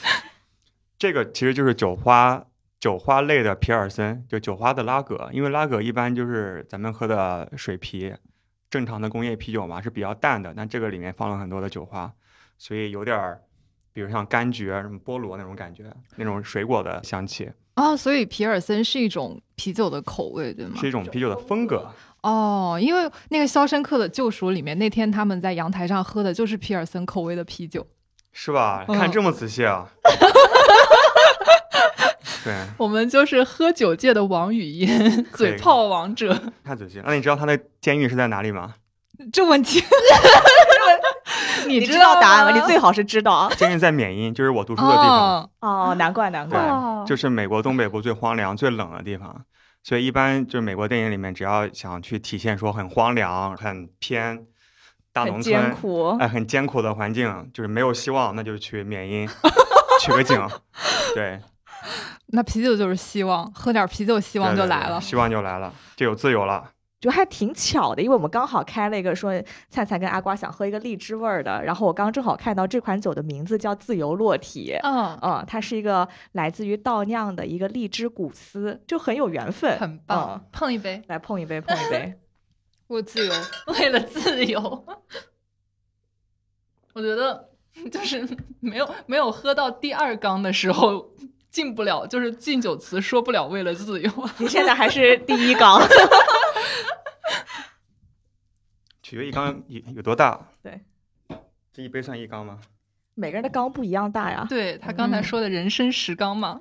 [0.98, 2.44] 这个其实就是酒花，
[2.80, 5.30] 酒花类的皮尔森，就酒花的拉格。
[5.32, 8.12] 因为拉格一般就是咱们喝的水啤，
[8.70, 12.12] 正常的工业啤酒嘛是比较淡的，但这个里面放了很多的酒花，
[12.58, 13.40] 所以有点儿，
[13.92, 15.84] 比如像柑橘、什么菠萝那种感觉，
[16.16, 17.52] 那种水果的香气。
[17.74, 20.74] 啊，所以皮尔森是一种啤酒的口味，对吗？
[20.80, 21.88] 是一种啤酒的风格。
[22.24, 27.86] 哦，因为那个《肖申克的救赎》里面，那天他们在阳台上喝的就是皮尔森口味的啤酒，
[28.32, 28.86] 是吧？
[28.88, 29.86] 看这么仔细啊！
[32.42, 36.40] 对，我们就是喝酒界的王语嫣，嘴炮王者。
[36.64, 38.74] 看仔细，那你知道他的监狱是在哪里吗？
[39.30, 39.84] 这问题，
[41.68, 42.58] 你知道答案吗？
[42.58, 43.52] 你最好是知道啊。
[43.54, 45.50] 监狱在缅因，就是我读书的地方。
[45.60, 46.58] 哦，难怪难怪，
[47.06, 49.44] 就是美国东北部最荒凉、最冷的地方。
[49.84, 54.46] 所以一般就是美国电影里面，只要想去体现说很荒凉、很偏
[55.12, 55.76] 大农村，
[56.18, 59.28] 哎，很艰苦的环境，就是没有希望，那就去缅因
[60.00, 60.40] 取个景。
[61.14, 61.38] 对，
[62.32, 66.70] 那啤酒就是希望，喝点啤酒，希望就来了，希望就来了，就有自由了。
[67.04, 69.30] 就还挺巧的，因为我们刚好开了一个说
[69.68, 75.14] 灿灿跟阿瓜想喝一个荔枝味儿的，然后我刚正好看到这款酒的名字叫自由落体，嗯。
[75.20, 79.98] 嗯，它是一个来自于倒酿的一个荔枝古斯，就很有缘分，很。
[80.06, 82.14] 棒，碰一杯，来碰一杯，碰一杯，
[82.88, 83.34] 我自由，
[83.66, 84.86] 为了自由，
[86.94, 87.50] 我觉得
[87.92, 88.26] 就是
[88.60, 91.10] 没有没有喝到第二缸的时候
[91.54, 95.80] 进不了，就是敬酒词说不了为了自由， 你现在还是第一缸。
[99.04, 100.48] 取决一缸有有多大？
[100.64, 100.80] 对，
[101.72, 102.58] 这一杯算一缸吗？
[103.14, 104.44] 每个人的缸不一样大呀。
[104.48, 106.58] 对他刚才说的人生十缸嘛。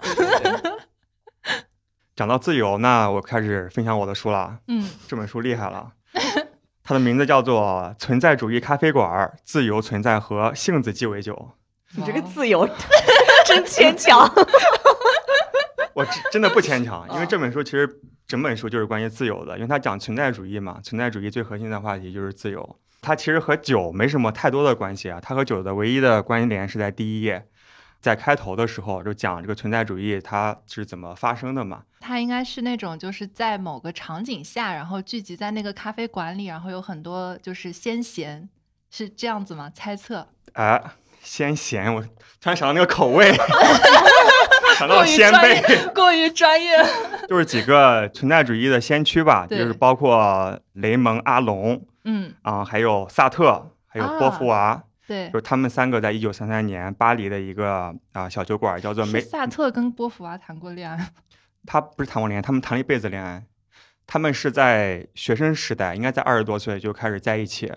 [2.16, 4.60] 讲到自由，那我开始分享我的书了。
[4.68, 5.94] 嗯，这本书厉害了，
[6.84, 11.34] 它的名字叫做《存在主义咖啡馆：自由存在和性子鸡尾酒》。
[11.96, 12.70] 你这个自由
[13.46, 14.32] 真牵强。
[15.94, 18.00] 我真的不牵 强，因为这本书其实。
[18.26, 20.80] 整本书就是关于自由的，因为它讲存在主义嘛。
[20.82, 22.80] 存在主义最核心的话题就是自由。
[23.02, 25.20] 它其实和酒没什么太多的关系啊。
[25.22, 27.46] 它和酒的唯一的关联是在第一页，
[28.00, 31.84] 在开头的时候就讲这个存在主义它是怎么发生的嘛。
[32.00, 38.48] 它应该是那种就是在某个场景下，然后聚集在那个咖啡馆里，然后有很多就是先贤，
[38.90, 39.70] 是这样子吗？
[39.76, 40.30] 猜测。
[40.54, 40.82] 哎，
[41.22, 42.10] 先贤，我突
[42.46, 43.36] 然想到那个口味。
[44.76, 45.62] 想到先辈，
[45.94, 46.78] 过于专业，
[47.28, 59.20] 就是几个存在主义的先驱吧，就是包括雷蒙·阿隆，嗯啊，还有萨特，还有波伏娃，对，就是他们三个在一九三三年巴黎的一个啊小酒馆叫做梅。
[59.22, 61.10] 萨特跟波伏娃谈过恋爱？
[61.66, 63.44] 他不是谈过恋爱，他们谈了一辈子恋爱。
[64.06, 67.72] 他们是在学生时代，应该在二十多岁就开始在一起，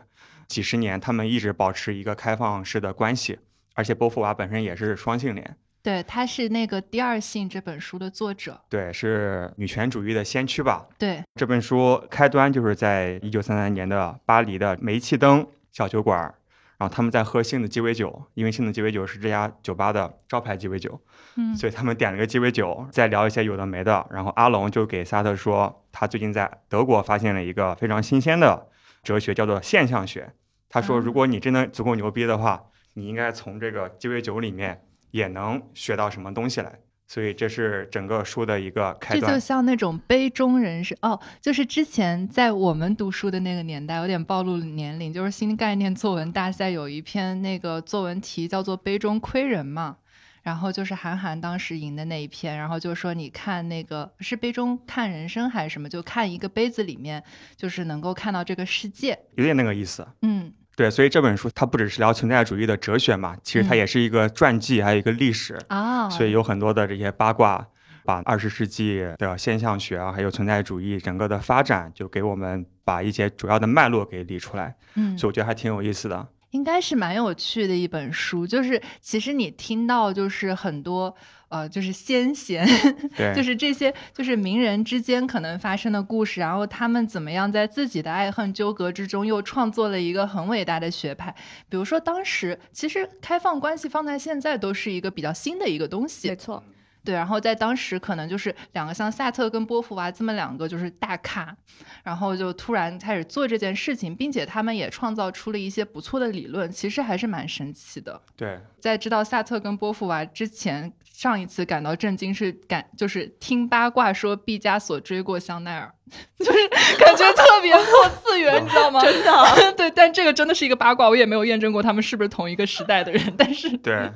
[0.49, 3.39] 几十年，他们一直保持一个开放式的关系，
[3.75, 5.57] 而且波伏娃本身也是双性恋。
[5.87, 10.85] 对，他是那个《第二性》这本书的作者，对，是女权主义的先驱吧？
[10.99, 16.35] 对，这本书开端就是在一九三三年的巴黎的煤气灯小酒馆，
[16.77, 21.01] 然后他们在喝杏子鸡尾酒，因为杏子鸡尾酒是这家酒吧的招牌鸡尾酒，
[21.37, 28.67] 嗯，所以他们点了个鸡尾酒，再聊一些有的没的，然后阿龙就给萨特说，他最近在德国发现了一个非常新鲜的
[29.05, 30.33] 哲学，叫做现象学。
[30.69, 34.83] 他说，如果你真的足够牛逼的话，你应该从这个鸡尾酒里面
[35.17, 36.79] 也能学到什么东西来。
[37.09, 39.21] 所以这是整个书的一个开端。
[39.21, 45.13] 这就像那种杯中人士哦，就是之前在我们读书的那个年代，有点暴露年龄。
[45.13, 49.99] 就是新概念作文大赛有一篇那个作文题叫做“杯中窥人”嘛，
[50.43, 57.23] 然后就是韩寒当时赢的那一篇，然后就说你看那个是杯中看人生还是什么，就看一个杯子里面，
[57.57, 60.09] 就是能够看到这个世界，有点那个意思。
[60.23, 60.53] 嗯。
[60.77, 66.11] 对，所以这本书它不只是聊存在主义的哲学嘛，其实它也是一个传记，还有一个历史啊。
[66.11, 67.67] 所以有很多的这些八卦，
[68.05, 74.77] 把二十世纪的现象学啊，还有存在主义整个的发展，就给我们把一些主要的脉络给理出来。
[74.95, 76.29] 嗯，所以我觉得还挺有意思的。
[76.51, 81.17] 应该是蛮有趣的一本书，就是其实你听到就是很多。
[81.49, 82.67] 呃，就是先贤，
[83.35, 91.35] 就是这些，就是名人之间可能发生的故事，然后他们怎么样在自己的爱恨纠葛之中，又创作了一个很伟大的学派。
[91.69, 96.65] 比如说，当时其实开放关系放在现在都是一个比较新的一个东西，没错。
[97.05, 101.57] 对，然后在当时可能就是两个像萨特跟波伏娃这么两个就是大咖，
[102.03, 108.21] 然后就突然开始做这件事情，并且他们也创造出了一些不错的理论，其实还是蛮神奇的。
[108.35, 110.93] 对，在知道萨特跟波伏娃之前。
[111.17, 115.95] 上一次感到震惊是感就是听八卦说毕加索追过香奈儿，
[116.39, 117.85] 就是感觉特别破
[118.23, 119.01] 次元，你知道吗？
[119.01, 124.11] 真的， 对，但这个真的是一个八卦，我也没有验证过他们是不是同一个时代的人，但是对。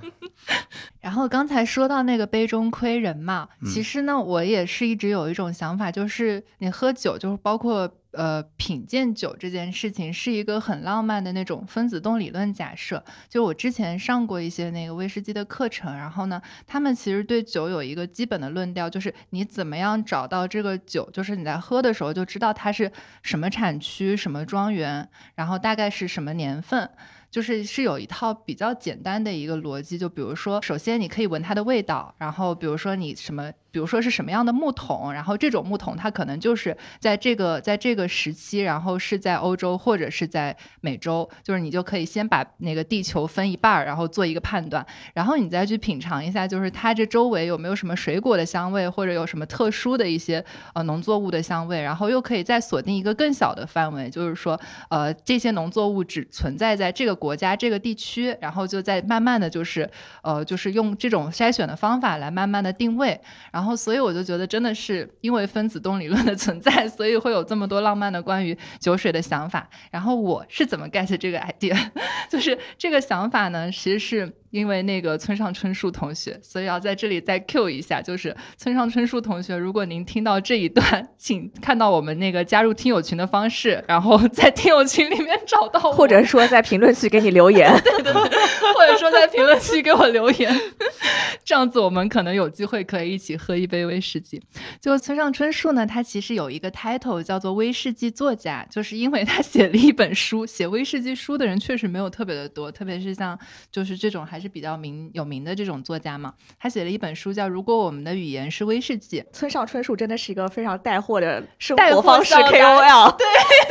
[1.01, 7.93] 然后刚才说到那个杯中窥人嘛，其实呢，我也是一直有一种想法，就是你喝酒，就是包括。
[8.13, 13.05] 呃，品鉴酒这件事情是一个很浪漫的那种分子动理论假设。
[13.29, 22.91] 就我之前上过一些那个威士忌的课程，然后呢，他们其实对酒有一个基本的论调，就是你怎么样找到这个酒，就是你在喝的时候就知道它是
[23.23, 26.91] 什么产区、什么庄园，然后大概是什么年份。
[27.31, 50.45] 就是是有一套比较简单的一个逻辑，就比如说，首先你可以闻它的味道，然后比如说你什么，比如说是什么样的木桶，然后这种木桶它可能就是在这个在这个时期，然后是在欧洲或者是在美洲，就是你就可以先把那个地球分一半儿，然后做一个判断，然后你再去品尝一下，就是它这周围有没有什么水果的香味，或者有什么特殊的一些
[50.75, 57.21] 呃农作物的香味，然后又可以再锁定一个更小的范围，就是说呃这些农作物只存在在这个。
[57.21, 59.91] 国家这个地区，然后就在慢慢的就是，
[60.23, 63.21] 呃，就是用这种筛选的方法来慢慢的定位，
[63.53, 69.69] 然后然后所以我就觉得真的是因为分子动理论的存在， 所以会有这么多浪漫的关于酒水的想法。
[69.91, 71.77] 然后我是怎么 get 这个 idea？
[72.31, 74.33] 就是这个想法呢，其实是。
[74.51, 88.39] 因为那个村上春树同学，所以要在这里再 Q 一下，就是村上春树同学，如果您听到这一段，请看到我们那个加入听友群的方式，然后 在听友群里面找到我，或者说在评论区给你留言， 对对对，
[88.75, 90.53] 或者说在评论区给我留言，
[91.45, 94.43] 这样子我们可能有机会可以一起喝一杯威士忌。
[94.81, 103.39] 就村上春树呢，他其实有一个 title 叫做威士忌作家，就是因为他写了一本书，写威士忌书的人确实没有特别的多，特别是像
[103.71, 104.40] 就是这种还。
[104.41, 109.21] 是比较名有名的这种作家嘛，他写了一本书叫《如果我们的语言是威士忌》。
[109.33, 113.27] 村上春树真的是一个非常带货的生活方式 KOL，对，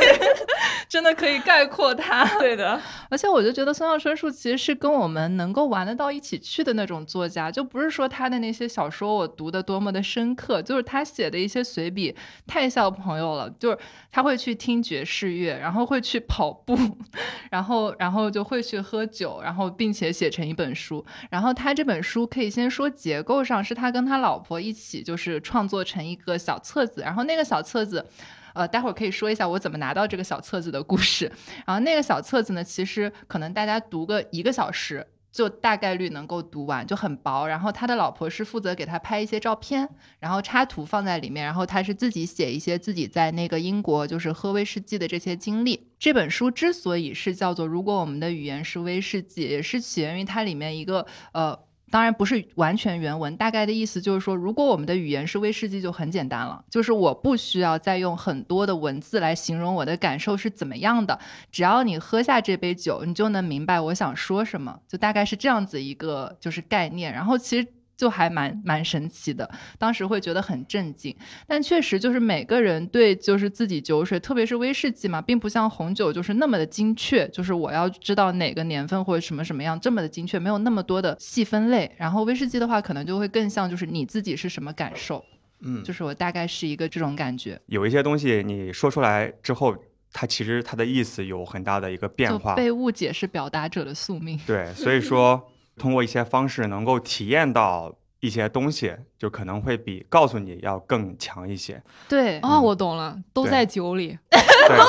[0.88, 2.24] 真的可以概括他。
[2.38, 12.14] 对的， 而且我就觉得村上春树其实是跟我们能够玩得到一起去的那种作家，就不是说他的那些小说我读的多么的深刻，就是他写的一些随笔
[12.46, 13.78] 太像朋友了，就是
[14.12, 16.76] 他会去听爵士乐，然后会去跑步，
[17.50, 20.54] 然后然后就会去喝酒，然后并且写成一。
[20.60, 28.06] 本书，然后他这本书可以先说结构上是他跟他老婆一起就是创作成一个小册子，然后那个小册子，
[28.54, 31.32] 呃，待会儿可以说一下我怎么拿到这个小册子的故事。
[31.66, 35.06] 然后那个小册子呢，其实可能大家读个一个小时。
[35.32, 37.46] 就大概率能够读完，就很薄。
[37.46, 41.44] 然后他的老婆是负责给他拍一些照片，然后插图放在里面。
[41.44, 45.88] 然后他是自己写一些自己在那个英国就是喝威士忌的这些经历。
[45.98, 51.58] 这本书之所以是叫做《如果我们的语言是威士忌》，也是起源于它里面一个呃。
[51.90, 61.18] 当然不是完全原文，大概的意思就是说，如果我们的语言是威士忌，就很简单了，就是我不需要再用很多的文字来形容我的感受是怎么样的，
[61.50, 67.12] 只要你喝下这杯酒，你就能明白我想说什么，就大概是这样子一个就是概念。
[67.12, 67.68] 然后其实。
[68.00, 71.14] 就还蛮蛮神奇的，当时会觉得很震惊，
[71.46, 81.94] 但确实就是每个人对就是自己酒水，特别是威士忌嘛，并不像红酒就是那么的精确，就是我要知道哪个年份或者什么什么样这么的精确，没有那么多的细分类。
[81.98, 85.22] 然后威士忌的话，可能就会更像就是你自己是什么感受，
[85.60, 87.60] 嗯，就是我大概是一个这种感觉。
[87.66, 89.76] 有一些东西你说出来之后。
[90.12, 92.56] 它其实它的意思有很大的一个变化。
[92.56, 94.40] 被误解是表达者的宿命。
[94.44, 95.40] 对，所以说
[95.80, 101.82] 通过一些方式能够体验到一些东西，就可能会比告诉你要更强一些。
[102.06, 104.18] 对，啊，我懂了，都在酒里。
[104.30, 104.84] 都在酒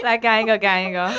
[0.00, 1.12] 里， 来干一个，干一个。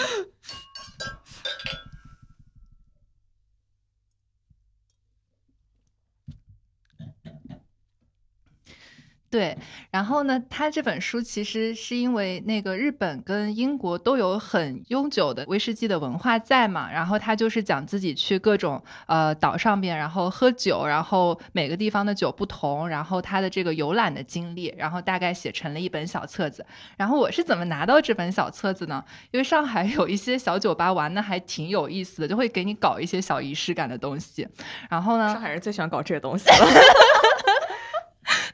[9.31, 9.57] 对，
[9.89, 26.65] 然后呢，他这本书其实是因为那个日本跟英国都有很悠久的威士忌的文化在嘛，然后他就是讲自己去各种呃岛上边，然后喝酒，然后每个地方的酒不同，然后他的这个游览的经历，然后大概写成了一本小册子。
[26.97, 29.01] 然后我是怎么拿到这本小册子呢？
[29.31, 34.45] 因为上海有一些小酒吧玩的还挺有意思的，就会给你搞一些小仪式感的东西。
[34.89, 36.55] 然后呢，上海人最喜欢搞这些东西了。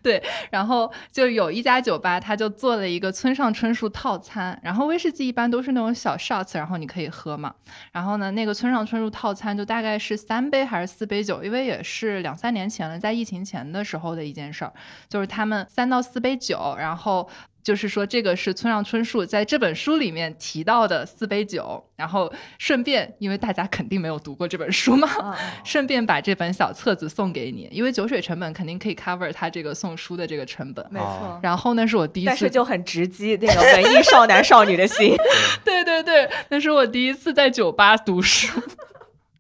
[0.07, 4.57] 对，然后就有一家酒吧，他就做了一个村上春树套餐。
[4.63, 7.55] 然后威士忌一般都是那种小 shots，然后你可以喝嘛。
[7.91, 14.71] 然后呢，那个村上春树套餐就大概是三杯还是四杯酒，因为也是两三年前了，在疫情前的时候的一件事儿，
[15.09, 17.29] 就是他们三到四杯酒，然后。
[17.68, 30.88] 就是说，这个是村上春树在这本书里面提到的四杯酒，然后顺便，因为大家肯定没有读过这本书嘛， 顺便把这本小册子送给你，因为酒水成本肯定可以 cover 他这个送书的这个成本。
[30.89, 31.41] 没错。
[31.43, 35.13] 然后那是我第一次，但是就很直击那个文艺少男少女的心。
[35.65, 38.47] 对对对，那是我第一次在酒吧读书。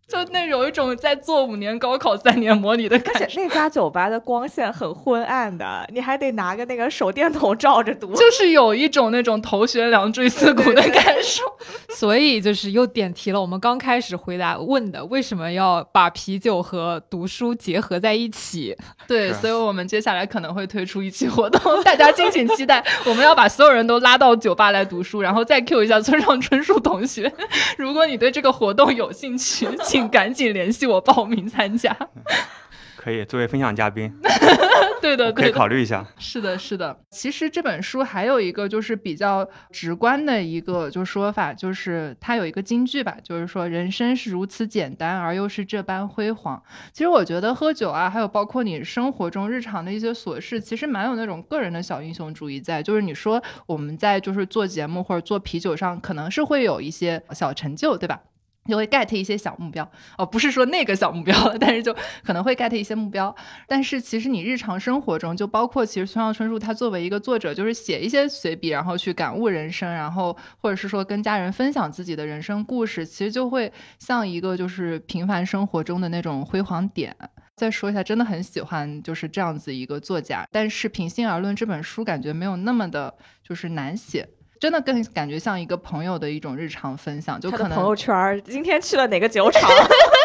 [0.07, 3.27] 就那有一种在做五年高考三年模拟的感觉。
[3.35, 11.43] 那家酒吧的光线很昏暗的，你还得拿个那个手电筒照着读，就是有一种那种头悬梁锥刺股的感 受。
[11.93, 18.77] 所以就是又点题了，我们刚开始回答问的，为什么要把啤酒和读书结合在一起？
[19.07, 22.81] 对，所以我们接下来可能会推出一期活动，大家敬请期待。
[23.05, 27.33] 我们要把所有人都拉到酒吧来读书，然后再 Q 一下村上春树同学。
[27.77, 29.96] 如果你对这个活动有兴趣，请。
[29.97, 31.97] 请赶紧联系我报名参加，
[32.97, 34.13] 可以作为分享嘉宾。
[35.01, 36.05] 对的，可以考虑一下。
[36.19, 36.99] 是的，是的。
[37.09, 46.61] 其实这本书还有一个就是比较直观的一个就说法，就是它有一个金句吧，就是说人生是如此简单，而又是这般辉煌。
[46.93, 52.83] 其实我觉得喝酒啊，还有包括你生活中日常的一些琐事，其实蛮有那种个人的小英雄主义在。
[52.83, 58.21] 就是你说我们在就是做节目或者做啤酒上，可能是会有一些小成就，对吧？
[58.67, 63.35] 就会 get 一些小目标哦，不是说那个小目标，但是就可能会 get 一些目标。
[63.67, 77.15] 但是其实你日常生活中，就包括其实村上春树他作为一个作者，就是写一些随笔，然后去感悟人生，然后或者是说跟家人分享自己的人生故事，其实就会像一个就是平凡生活中的那种辉煌点。
[77.55, 80.47] 再说一下，真的很喜欢就是这样子一个作家。
[80.51, 84.29] 但是平心而论，这本书感觉没有那么的就是难写。
[84.59, 89.69] 真的更感觉像一个朋友的一种日常分享，就可能朋友圈今天去了哪个酒厂，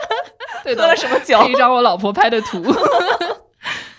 [0.65, 2.63] 对喝了什么酒，一张我老婆拍的图。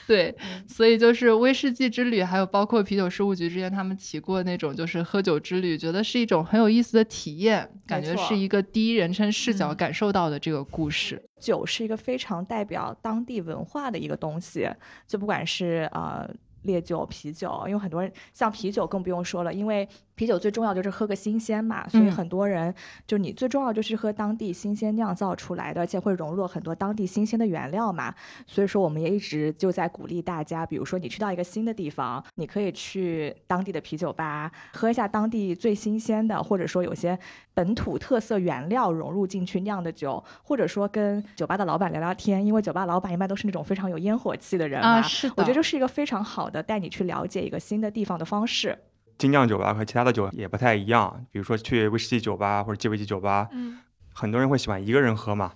[0.06, 0.36] 对，
[0.68, 11.24] 所以就是威士忌之旅，还有包括啤酒事务局之前他们提过那种就是喝酒之旅，觉得是一种很有意思的体验，感觉是一个第一人称视角感受到的这个故事。
[11.40, 14.70] 酒是一个非常代表当地文化的一个东西，
[15.08, 16.30] 就不管是呃
[16.64, 19.88] 烈酒、啤酒，因为很多人像啤酒更不用说了，因为。
[20.16, 22.74] 啤酒最重要就是喝个新鲜嘛，所以很多人
[23.08, 28.14] 就你最重要就是喝当地新鲜酿造出来的，而且会融入很多当地新鲜的原料嘛。
[28.46, 37.18] 所以说我们也一直就在鼓励大家，比如说你去到一个新的地方，你可以去当地的啤酒吧喝一下当地最新鲜的，或者说有些
[37.54, 45.02] 本土特色原料融入进去酿的酒，或者说跟酒吧的老板聊聊天，因为酒吧老板一般都是那种非常有烟火气的人嘛。
[45.02, 48.78] 是的，我觉得这是一个非常好的带你去了解一个新的地方的方式。
[49.18, 53.80] 精酿酒吧和其他的酒也不太一样，比如说去威士忌酒吧或者鸡尾酒酒吧，嗯，
[54.14, 55.54] 很多人会喜欢一个人喝嘛，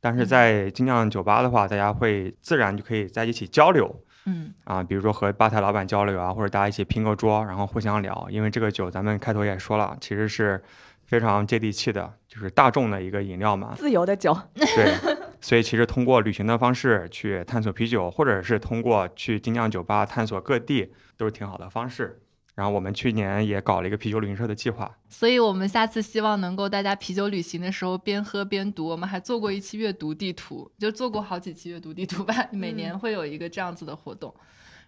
[0.00, 10.62] 但是在精酿酒吧的话，大家会自然就可以在一起交流，嗯，啊，比如说和吧台老板交流啊，或者大家一起拼个桌，然后互相聊，因为这个酒咱们开头也说了，其实是
[11.04, 14.94] 非常接地气的，就是大众的一个饮料嘛，自由的酒，对，
[15.40, 22.20] 所以其实通过旅行的方式去探索啤酒，或者是通过去精酿酒吧探索各地，都是挺好的方式。
[22.58, 28.84] 然后我们去年也搞了一个啤酒旅行社的计划，所以我们下次希望能够大家啤酒旅行的时候边喝边读。
[28.84, 34.34] 我们还做过一期阅读地图，就做过好几期阅读地图吧，每年会有一个这样子的活动。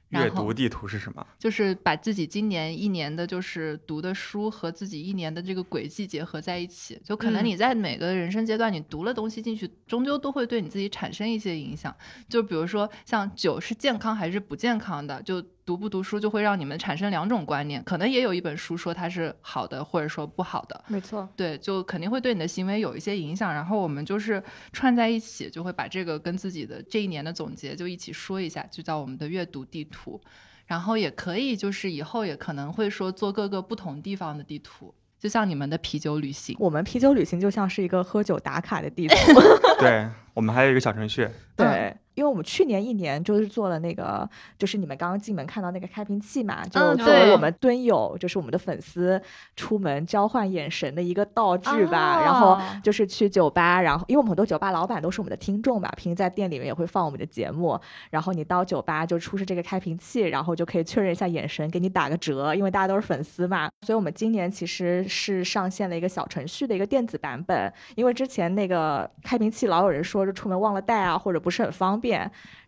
[0.09, 1.25] 阅读地图是什么？
[1.39, 7.01] 就是把自己今年一年的，就是读的书和自己一年的这个轨迹结合在一起。
[7.05, 11.95] 就可能你在每个人生阶段，你读了东西进去，终究都会对你自己产生一些影响。
[12.29, 15.41] 就比如说，像酒是健康还是不健康的，就。
[15.71, 20.83] 读不读书就会让你们产生两种观念，可能也有一本书说它是好的，或者说不好的。
[20.89, 23.55] 没错，对，就肯定会对你的行为有一些影响。
[23.55, 24.43] 然后我们就是
[24.73, 30.21] 串在一起，就会把这个跟自己的这一年的总结就一起说一下，就叫我们的阅读地图。
[30.67, 34.93] 然后也可以就是以后也可能会说做各个不同地方的地图。
[35.21, 39.15] 就像你们的啤酒旅行，我们啤酒旅行就像是一个喝酒打卡的地图。
[39.79, 41.29] 对，我们还有一个小程序。
[41.55, 41.97] 对。
[42.21, 49.19] 因为我们去年一年就是做了那个，就是你们刚刚进门看到那个开瓶器嘛，就作为我们蹲友，就是我们的粉丝
[49.57, 52.21] 出门交换眼神的一个道具吧。
[52.23, 57.81] 然后就是去酒吧，然后因为我们很多酒吧老板都是我们的听众嘛，平时在店里面也会放我们的节目。
[58.11, 63.71] 然后你到酒吧就出示这个开瓶器，然后就可以确认一下眼神，给你打个折，因为大家都是粉丝嘛。
[63.87, 72.10] 所以我们今年其实是上线了一个小程序的一个电子版本，因为之前那个开瓶器老有人说就出门忘了带啊，或者不是很方便。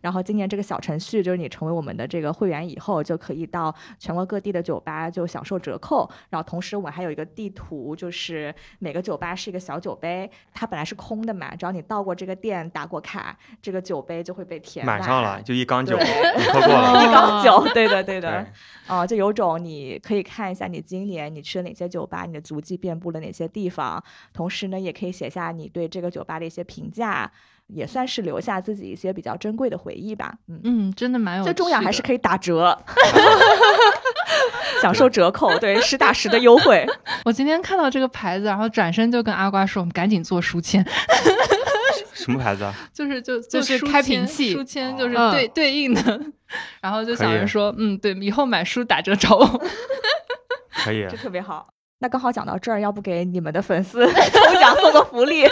[0.01, 6.09] 然后今年这个小程序就是你成为我们的这个会员以后，就可以到全国各地的酒吧就享受折扣。
[6.29, 15.97] 然后同时我们还有一个地图，就是每个酒吧是一个小酒杯，它本来是空的嘛，只要你到过这个店打过卡，这个酒杯就会被填满上了，就一缸酒，
[16.51, 18.45] 喝过了，一缸酒，对的对的，
[18.87, 27.31] 哦，就有种你可以看一下你今年你去了哪些酒吧，你的足迹遍布了哪些地方，同时呢也可以写下你对这个酒吧的一些评价。
[27.73, 30.33] 也算是留下自己一些比较珍贵的回忆吧。
[30.47, 31.43] 嗯嗯，真的蛮有。
[31.43, 32.77] 最重要还是可以打折，
[34.81, 36.85] 享受折扣，对，实打实的优惠。
[37.25, 40.85] 我今天看到这个牌子，然后转身就跟阿瓜说：“我们赶紧做书签。
[42.13, 42.73] ”什么牌子啊？
[42.93, 46.21] 就是就就是开瓶器，书签就是对对应的。
[46.81, 49.45] 然后就想着说：“嗯，对，以后买书打折找我。”
[50.85, 51.67] 可以，这特别好。
[51.99, 55.45] 那刚好讲到这儿，要不给你们的粉丝抽奖送个福利，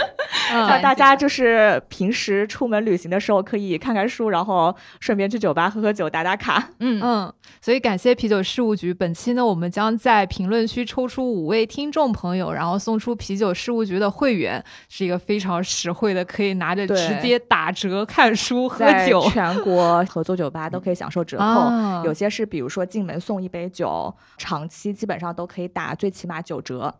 [0.50, 6.68] 让大家就是平时出门旅行的时候可以看看书，然后顺便去酒吧喝喝酒、打打卡。
[6.80, 22.04] 嗯嗯，所以感谢啤酒事务局，本期呢我们将在评论区抽出五位听众朋友，然后送出啤酒事务局的会员，是一个非常实惠的，可以拿着直接打折看书喝酒，全国合作酒吧都可以享受折扣。
[22.04, 26.42] 有些是比如说进门送一杯酒，长期基本上都可以打最起码。
[26.42, 26.92] 九折，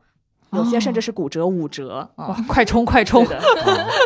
[0.53, 2.37] 有些甚至是骨折五折啊！
[2.49, 3.27] 快冲快冲！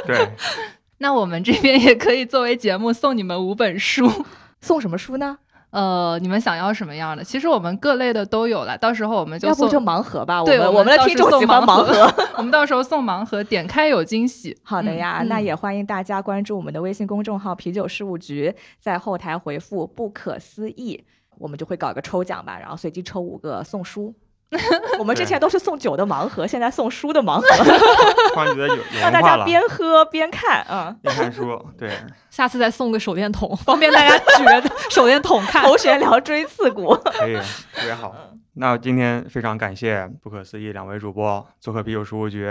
[0.07, 0.29] 对，
[0.99, 4.09] 那我们这边也可以作为节目送你们五本书，
[4.61, 5.39] 送什么书呢？
[5.71, 7.25] 呃，你们想要什么样的？
[7.25, 10.43] 其实我们各类的都有了，到时候我们就送就盲盒吧。
[10.45, 14.57] 对，我们的听众喜欢盲盒，我们到时候送盲盒，点开有惊喜。
[14.63, 21.05] 好的呀，那也欢迎大家关注我们的微信公众号“啤酒事务局”，在后台回复“不可思议”，
[21.39, 24.15] 我们就会搞一个抽奖吧，然后随机抽五个送书。
[24.99, 27.47] 我们之前都是送酒的盲盒，现在送书的盲盒
[29.01, 31.61] 让大家边喝边看啊，边看书。
[31.77, 31.91] 对，
[32.31, 35.65] 下次再送个手电筒，方便大家举着手电筒看。
[35.65, 37.35] 头悬梁锥刺股，可以，
[37.75, 38.15] 特别好。
[38.55, 42.49] 那今天非常感谢不可思议两位主播做客啤酒事务局。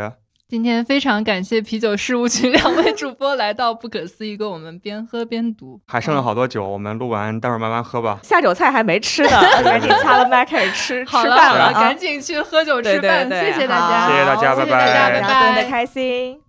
[0.48, 5.82] 今天非常感谢啤酒事务局 两位主播来到不可思议，跟我们边喝边读。
[5.88, 8.20] 还剩了好多酒，我们录完待会儿慢慢喝吧。
[8.22, 9.30] 下酒菜还没吃呢，
[9.66, 13.28] 赶紧掐了麦开始吃吃饭了，赶紧去喝酒吃饭。
[13.28, 16.45] 谢谢大家，谢谢大家，拜拜，大家，拜拜，开心。